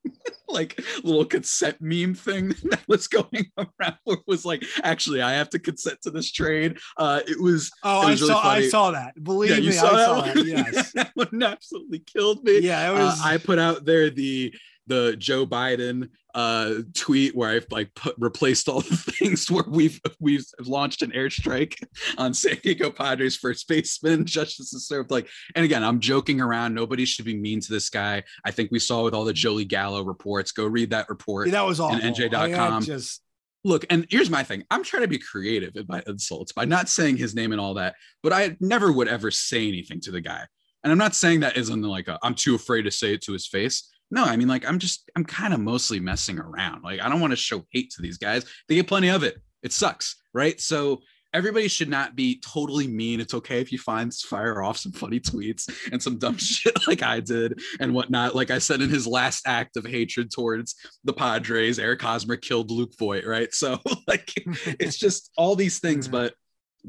like 0.50 0.82
little 1.04 1.24
consent 1.24 1.78
meme 1.80 2.16
thing 2.16 2.50
that 2.72 2.82
was 2.88 3.08
going 3.08 3.46
around 3.58 3.98
where 4.04 4.18
it 4.18 4.24
was 4.28 4.44
like, 4.44 4.64
actually, 4.84 5.22
I 5.22 5.34
have 5.34 5.50
to 5.52 5.60
consent 5.60 6.00
to 6.02 6.10
this 6.10 6.32
trade. 6.32 6.80
Uh 6.98 7.22
it 7.28 7.40
was 7.40 7.72
oh, 7.84 8.02
it 8.02 8.06
I 8.06 8.08
really 8.08 8.18
saw. 8.28 8.42
I 8.42 8.68
saw 8.70 8.92
that. 8.92 9.24
Believe 9.24 9.52
yeah, 9.52 9.58
me, 9.58 9.64
you 9.64 9.70
I 9.70 9.74
saw 9.74 9.90
saw 9.90 10.22
that, 10.22 10.36
one? 10.36 10.48
Yes. 10.48 10.92
that 10.94 11.12
one 11.14 11.44
absolutely 11.44 12.00
killed 12.00 12.44
me. 12.44 12.60
Yeah, 12.60 12.90
it 12.90 12.96
Uh, 12.96 13.06
was. 13.06 13.22
I 13.24 13.38
put 13.38 13.60
out 13.60 13.86
there 13.86 14.10
the 14.10 14.54
the 14.88 15.16
Joe 15.18 15.46
Biden 15.46 16.10
uh 16.34 16.76
tweet 16.96 17.36
where 17.36 17.50
I've 17.50 17.68
like 17.70 17.94
put 17.96 18.16
replaced 18.18 18.68
all 18.68 18.82
the 18.82 18.96
things 19.20 19.50
where 19.50 19.66
we've 19.68 20.02
we've 20.20 20.46
launched 20.60 21.02
an 21.02 21.12
airstrike 21.12 21.76
on 22.18 22.34
San 22.34 22.58
Diego 22.64 22.90
Padres 22.90 23.36
first 23.36 23.68
baseman. 23.68 24.26
Justice 24.34 24.74
is 24.74 24.88
served. 24.88 25.12
Like, 25.12 25.28
and 25.56 25.64
again, 25.66 25.84
I'm 25.84 26.00
joking 26.00 26.42
around. 26.42 26.74
Nobody 26.74 27.06
should 27.06 27.26
be 27.26 27.38
mean 27.38 27.60
to 27.62 27.72
this 27.72 27.90
guy. 27.90 28.24
I 28.46 28.52
think 28.52 28.72
we 28.72 28.80
saw 28.80 29.04
with 29.04 29.14
all 29.14 29.26
the 29.26 29.34
Joey 29.34 29.66
Gallo 29.66 30.04
reports. 30.04 30.52
Go 30.52 30.66
read 30.66 30.90
that 30.92 31.10
report. 31.10 31.52
That 31.52 31.66
was 31.66 31.80
awful. 31.80 32.00
NJ.com. 32.00 32.74
I 32.74 32.80
just 32.80 33.24
Look, 33.66 33.86
and 33.90 34.06
here's 34.10 34.30
my 34.30 34.44
thing. 34.44 34.64
I'm 34.70 34.84
trying 34.84 35.04
to 35.04 35.08
be 35.08 35.18
creative 35.18 35.76
in 35.76 35.86
my 35.88 36.04
insults 36.06 36.52
by 36.52 36.66
not 36.66 36.90
saying 36.90 37.16
his 37.16 37.34
name 37.34 37.54
and 37.54 37.62
all 37.62 37.76
that, 37.76 37.96
but 38.22 38.34
I 38.34 38.58
never 38.60 38.92
would 38.92 39.08
ever 39.08 39.32
say 39.32 39.68
anything 39.68 40.02
to 40.02 40.12
the 40.12 40.20
guy. 40.20 40.46
And 40.84 40.92
I'm 40.92 40.98
not 40.98 41.16
saying 41.16 41.40
that 41.42 41.56
isn't 41.56 41.82
like 41.82 42.10
i 42.10 42.18
I'm 42.24 42.36
too 42.36 42.56
afraid 42.56 42.82
to 42.84 42.92
say 42.92 43.14
it 43.14 43.22
to 43.24 43.32
his 43.32 43.48
face. 43.48 43.90
No, 44.12 44.24
I 44.24 44.36
mean 44.36 44.48
like 44.48 44.68
I'm 44.68 44.80
just 44.80 45.10
I'm 45.16 45.26
kind 45.26 45.54
of 45.54 45.60
mostly 45.60 46.00
messing 46.00 46.40
around. 46.40 46.84
Like 46.84 47.02
I 47.02 47.10
don't 47.10 47.22
want 47.22 47.32
to 47.32 47.38
show 47.38 47.66
hate 47.72 47.92
to 47.92 48.02
these 48.02 48.18
guys. 48.18 48.46
They 48.68 48.76
get 48.76 48.88
plenty 48.88 49.10
of 49.10 49.24
it. 49.24 49.38
It 49.64 49.74
sucks, 49.74 50.18
right? 50.34 50.60
So 50.60 51.02
everybody 51.34 51.68
should 51.68 51.90
not 51.90 52.16
be 52.16 52.40
totally 52.40 52.88
mean. 52.88 53.20
It's 53.20 53.34
okay 53.34 53.60
if 53.60 53.72
you 53.72 53.80
find 53.80 54.14
fire 54.14 54.62
off 54.62 54.78
some 54.78 54.92
funny 54.92 55.20
tweets 55.20 55.70
and 55.92 56.02
some 56.02 56.20
dumb 56.20 56.38
shit 56.38 56.88
like 56.88 57.02
I 57.02 57.20
did 57.20 57.60
and 57.80 57.94
whatnot. 57.94 58.36
Like 58.36 58.52
I 58.52 58.60
said 58.60 58.82
in 58.82 58.90
his 58.90 59.08
last 59.08 59.48
act 59.48 59.76
of 59.78 59.86
hatred 59.86 60.32
towards 60.32 60.76
the 61.04 61.14
Padres, 61.14 61.80
Eric 61.80 62.02
Hosmer 62.02 62.36
killed 62.36 62.70
Luke 62.70 62.94
Voit, 63.00 63.26
right? 63.26 63.54
So 63.54 63.80
like 64.08 64.32
it's 64.80 64.98
just 64.98 65.32
all 65.38 65.56
these 65.56 65.80
things, 65.80 66.08
but 66.08 66.36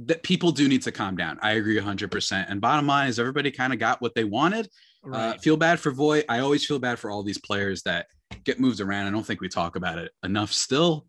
that 0.07 0.23
people 0.23 0.51
do 0.51 0.69
need 0.69 0.83
to 0.83 0.93
calm 0.93 1.17
down. 1.17 1.39
I 1.41 1.53
agree 1.53 1.79
100%. 1.79 2.47
And 2.49 2.61
bottom 2.61 2.87
line 2.87 3.09
is 3.09 3.19
everybody 3.19 3.51
kind 3.51 3.73
of 3.73 3.79
got 3.79 4.03
what 4.03 4.15
they 4.15 4.25
wanted. 4.25 4.69
Uh, 5.13 5.35
feel 5.39 5.57
bad 5.57 5.79
for 5.81 5.91
Voit. 5.91 6.25
I 6.29 6.39
always 6.41 6.65
feel 6.65 6.79
bad 6.79 6.99
for 6.99 7.11
all 7.11 7.23
these 7.23 7.39
players 7.39 7.83
that 7.83 8.07
get 8.45 8.59
moved 8.61 8.81
around. 8.81 9.07
I 9.07 9.11
don't 9.11 9.25
think 9.27 9.41
we 9.41 9.49
talk 9.49 9.77
about 9.77 9.99
it 9.99 10.13
enough 10.25 10.53
still, 10.53 11.07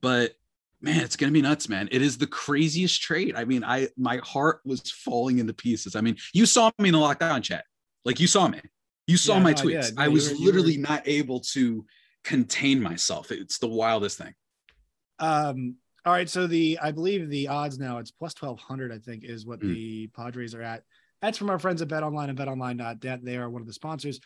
but 0.00 0.32
man, 0.80 1.00
it's 1.02 1.16
gonna 1.16 1.32
be 1.32 1.42
nuts, 1.42 1.68
man. 1.68 1.88
It 1.92 2.02
is 2.02 2.18
the 2.18 2.26
craziest 2.26 3.00
trade. 3.02 3.34
I 3.36 3.44
mean, 3.44 3.64
I 3.64 3.88
my 3.96 4.18
heart 4.18 4.60
was 4.64 4.80
falling 4.90 5.38
into 5.38 5.52
pieces. 5.54 5.96
I 5.96 6.00
mean, 6.00 6.16
you 6.32 6.46
saw 6.46 6.70
me 6.78 6.88
in 6.88 6.92
the 6.94 6.98
Locked 6.98 7.22
On 7.22 7.42
chat, 7.42 7.64
like 8.04 8.20
you 8.20 8.26
saw 8.26 8.48
me. 8.48 8.60
You 9.06 9.16
saw 9.16 9.34
Yeah, 9.36 9.42
my 9.42 9.54
tweets. 9.54 9.92
I 9.96 10.08
was 10.08 10.30
were- 10.30 10.36
literally 10.38 10.76
not 10.78 11.06
able 11.06 11.40
to 11.52 11.84
contain 12.24 12.82
myself. 12.82 13.30
It's 13.30 13.58
the 13.58 13.68
wildest 13.68 14.18
thing. 14.18 14.34
Um. 15.18 15.76
All 16.04 16.12
right. 16.12 16.28
So 16.28 16.46
the 16.46 16.78
I 16.80 16.92
believe 16.92 17.28
the 17.28 17.48
odds 17.48 17.78
now 17.78 17.98
it's 17.98 18.10
plus 18.10 18.34
twelve 18.34 18.58
hundred. 18.60 18.92
I 18.92 18.98
think 18.98 19.24
is 19.24 19.44
what 19.46 19.60
Mm. 19.60 19.74
the 19.74 20.06
Padres 20.08 20.54
are 20.54 20.62
at. 20.62 20.82
That's 21.22 21.38
from 21.38 21.50
our 21.50 21.58
friends 21.58 21.82
at 21.82 21.88
Bet 21.88 22.02
Online 22.02 22.30
and 22.30 22.38
BetOnline.net. 22.38 23.24
They 23.24 23.36
are 23.36 23.48
one 23.50 23.62
of 23.62 23.66
the 23.66 23.72
sponsors 23.72 24.20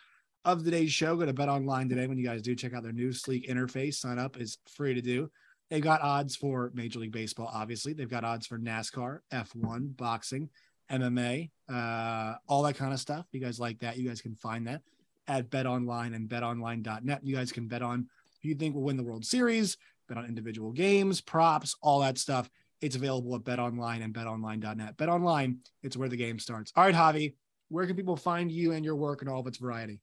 of 0.45 0.65
today's 0.65 0.93
show. 0.93 1.17
Go 1.17 1.27
to 1.27 1.33
Bet 1.33 1.49
Online 1.49 1.89
today. 1.89 2.07
When 2.07 2.19
you 2.19 2.27
guys 2.27 2.43
do 2.43 2.55
check 2.55 2.75
out 2.75 2.83
their 2.83 2.93
new 2.93 3.13
sleek 3.13 3.49
interface, 3.49 3.95
sign 3.95 4.19
up 4.19 4.41
is 4.41 4.59
free 4.69 4.95
to 4.95 5.03
do. 5.03 5.31
They've 5.71 5.83
got 5.83 6.03
odds 6.03 6.35
for 6.35 6.73
Major 6.75 6.99
League 6.99 7.13
Baseball. 7.13 7.51
Obviously, 7.53 7.93
they've 7.93 8.09
got 8.09 8.25
odds 8.25 8.47
for 8.47 8.59
NASCAR, 8.59 9.21
F1, 9.33 9.97
boxing, 9.97 10.51
MMA, 10.91 11.51
uh, 11.69 12.35
all 12.49 12.63
that 12.65 12.75
kind 12.75 12.93
of 12.93 12.99
stuff. 12.99 13.27
You 13.31 13.41
guys 13.41 13.61
like 13.61 13.79
that? 13.81 13.97
You 13.97 14.09
guys 14.09 14.21
can 14.21 14.35
find 14.35 14.67
that 14.67 14.83
at 15.29 15.49
Bet 15.49 15.67
Online 15.67 16.15
and 16.15 16.29
BetOnline.net. 16.29 17.21
You 17.23 17.37
guys 17.37 17.53
can 17.53 17.69
bet 17.69 17.83
on 17.83 18.09
who 18.43 18.49
you 18.49 18.57
think 18.57 18.75
will 18.75 18.83
win 18.83 18.97
the 18.97 19.05
World 19.05 19.25
Series 19.25 19.77
bet 20.11 20.19
on 20.19 20.27
individual 20.27 20.73
games, 20.73 21.23
props, 21.23 21.77
all 21.81 22.01
that 22.01 22.19
stuff. 22.19 22.51
It's 22.81 22.97
available 22.97 23.35
at 23.35 23.43
BetOnline 23.43 24.03
and 24.03 24.15
BetOnline.net. 24.15 24.97
BetOnline, 24.97 25.59
it's 25.83 25.97
where 25.97 26.09
the 26.09 26.17
game 26.17 26.39
starts. 26.39 26.73
All 26.77 26.85
right, 26.85 26.95
Javi, 26.95 27.35
where 27.69 27.87
can 27.87 27.97
people 27.97 28.17
find 28.17 28.51
you 28.51 28.73
and 28.73 28.85
your 28.85 28.97
work 28.97 29.21
and 29.21 29.31
all 29.31 29.41
of 29.41 29.47
its 29.47 29.59
variety? 29.59 30.01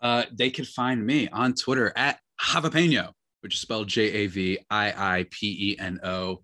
Uh, 0.00 0.24
they 0.32 0.50
can 0.50 0.64
find 0.64 1.04
me 1.04 1.28
on 1.28 1.54
Twitter 1.54 1.92
at 1.96 2.20
Javapeno, 2.40 3.12
which 3.40 3.54
is 3.54 3.60
spelled 3.60 3.88
J 3.88 4.12
A 4.12 4.26
V 4.26 4.58
I 4.70 5.18
I 5.18 5.26
P 5.30 5.72
E 5.72 5.78
N 5.78 5.98
O, 6.04 6.42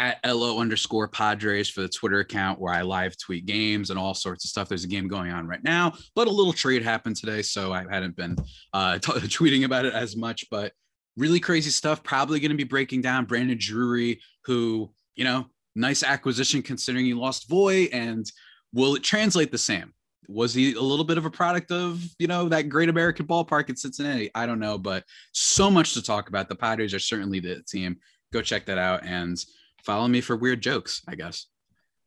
at 0.00 0.18
LO 0.24 0.58
underscore 0.58 1.08
Padres 1.08 1.68
for 1.68 1.82
the 1.82 1.88
Twitter 1.88 2.20
account 2.20 2.58
where 2.58 2.72
I 2.72 2.80
live 2.80 3.18
tweet 3.18 3.44
games 3.44 3.90
and 3.90 3.98
all 3.98 4.14
sorts 4.14 4.44
of 4.44 4.48
stuff. 4.48 4.68
There's 4.68 4.84
a 4.84 4.88
game 4.88 5.08
going 5.08 5.30
on 5.30 5.46
right 5.46 5.62
now, 5.62 5.92
but 6.14 6.26
a 6.26 6.30
little 6.30 6.54
trade 6.54 6.82
happened 6.82 7.16
today, 7.16 7.42
so 7.42 7.72
I 7.72 7.84
hadn't 7.88 8.16
been 8.16 8.36
uh, 8.72 8.98
t- 8.98 9.12
tweeting 9.12 9.64
about 9.64 9.84
it 9.84 9.92
as 9.92 10.16
much, 10.16 10.46
but 10.50 10.72
really 11.18 11.38
crazy 11.38 11.68
stuff. 11.68 12.02
Probably 12.02 12.40
going 12.40 12.50
to 12.50 12.56
be 12.56 12.64
breaking 12.64 13.02
down 13.02 13.26
Brandon 13.26 13.58
Drury, 13.60 14.20
who, 14.46 14.90
you 15.20 15.24
know, 15.24 15.44
nice 15.74 16.02
acquisition 16.02 16.62
considering 16.62 17.04
you 17.04 17.20
lost 17.20 17.46
Voit, 17.46 17.90
and 17.92 18.24
will 18.72 18.94
it 18.94 19.02
translate 19.02 19.52
the 19.52 19.58
same? 19.58 19.92
was 20.30 20.54
he 20.54 20.74
a 20.74 20.80
little 20.80 21.04
bit 21.04 21.18
of 21.18 21.24
a 21.24 21.30
product 21.30 21.72
of 21.72 22.00
you 22.18 22.28
know 22.28 22.48
that 22.48 22.68
great 22.68 22.88
American 22.88 23.26
ballpark 23.26 23.68
in 23.68 23.76
Cincinnati? 23.76 24.30
I 24.34 24.46
don't 24.46 24.60
know, 24.60 24.78
but 24.78 25.04
so 25.32 25.70
much 25.70 25.94
to 25.94 26.02
talk 26.02 26.28
about. 26.28 26.48
The 26.48 26.54
Padres 26.54 26.94
are 26.94 27.00
certainly 27.00 27.40
the 27.40 27.62
team. 27.68 27.98
Go 28.32 28.40
check 28.40 28.64
that 28.66 28.78
out 28.78 29.04
and 29.04 29.36
follow 29.84 30.06
me 30.08 30.20
for 30.20 30.36
weird 30.36 30.62
jokes. 30.62 31.02
I 31.06 31.16
guess. 31.16 31.46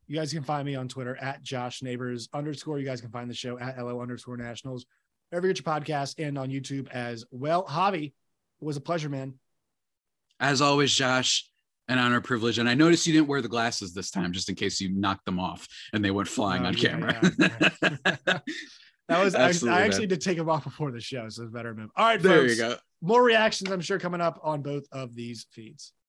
You 0.07 0.15
guys 0.17 0.33
can 0.33 0.43
find 0.43 0.65
me 0.65 0.75
on 0.75 0.87
Twitter 0.87 1.17
at 1.21 1.43
Josh 1.43 1.83
Neighbors 1.83 2.29
underscore. 2.33 2.79
You 2.79 2.85
guys 2.85 3.01
can 3.01 3.11
find 3.11 3.29
the 3.29 3.35
show 3.35 3.59
at 3.59 3.77
LO 3.77 4.01
underscore 4.01 4.37
Nationals. 4.37 4.85
wherever 5.29 5.47
you 5.47 5.53
get 5.53 5.65
your 5.65 5.73
podcast 5.73 6.25
and 6.25 6.37
on 6.37 6.49
YouTube 6.49 6.89
as 6.89 7.25
well. 7.31 7.65
Javi, 7.65 8.05
it 8.07 8.65
was 8.65 8.77
a 8.77 8.81
pleasure, 8.81 9.09
man. 9.09 9.35
As 10.39 10.61
always, 10.61 10.93
Josh, 10.93 11.49
an 11.87 11.99
honor 11.99 12.21
privilege. 12.21 12.59
And 12.59 12.67
I 12.69 12.73
noticed 12.75 13.05
you 13.07 13.13
didn't 13.13 13.27
wear 13.27 13.41
the 13.41 13.47
glasses 13.47 13.93
this 13.93 14.09
time, 14.11 14.31
just 14.31 14.49
in 14.49 14.55
case 14.55 14.79
you 14.81 14.89
knocked 14.93 15.25
them 15.25 15.39
off 15.39 15.67
and 15.93 16.03
they 16.03 16.11
went 16.11 16.27
flying 16.27 16.63
Oh, 16.63 16.67
on 16.67 16.77
yeah, 16.77 16.89
camera. 16.89 17.31
yeah. 17.39 18.39
That 19.09 19.21
was 19.23 19.35
I, 19.35 19.49
Absolutely, 19.49 19.75
I 19.77 19.81
man. 19.81 19.89
actually 19.91 20.07
did 20.07 20.21
take 20.21 20.37
them 20.37 20.49
off 20.49 20.63
before 20.63 20.91
the 20.91 21.01
show, 21.01 21.27
so 21.29 21.43
it's 21.43 21.51
better 21.51 21.73
move. 21.75 21.89
All 21.95 22.05
right, 22.05 22.21
there 22.21 22.39
folks. 22.47 22.51
you 22.51 22.57
go. 22.57 22.75
More 23.01 23.21
reactions, 23.23 23.69
I'm 23.69 23.81
sure, 23.81 23.99
coming 23.99 24.21
up 24.21 24.39
on 24.43 24.61
both 24.61 24.85
of 24.93 25.13
these 25.13 25.45
feeds. 25.51 25.91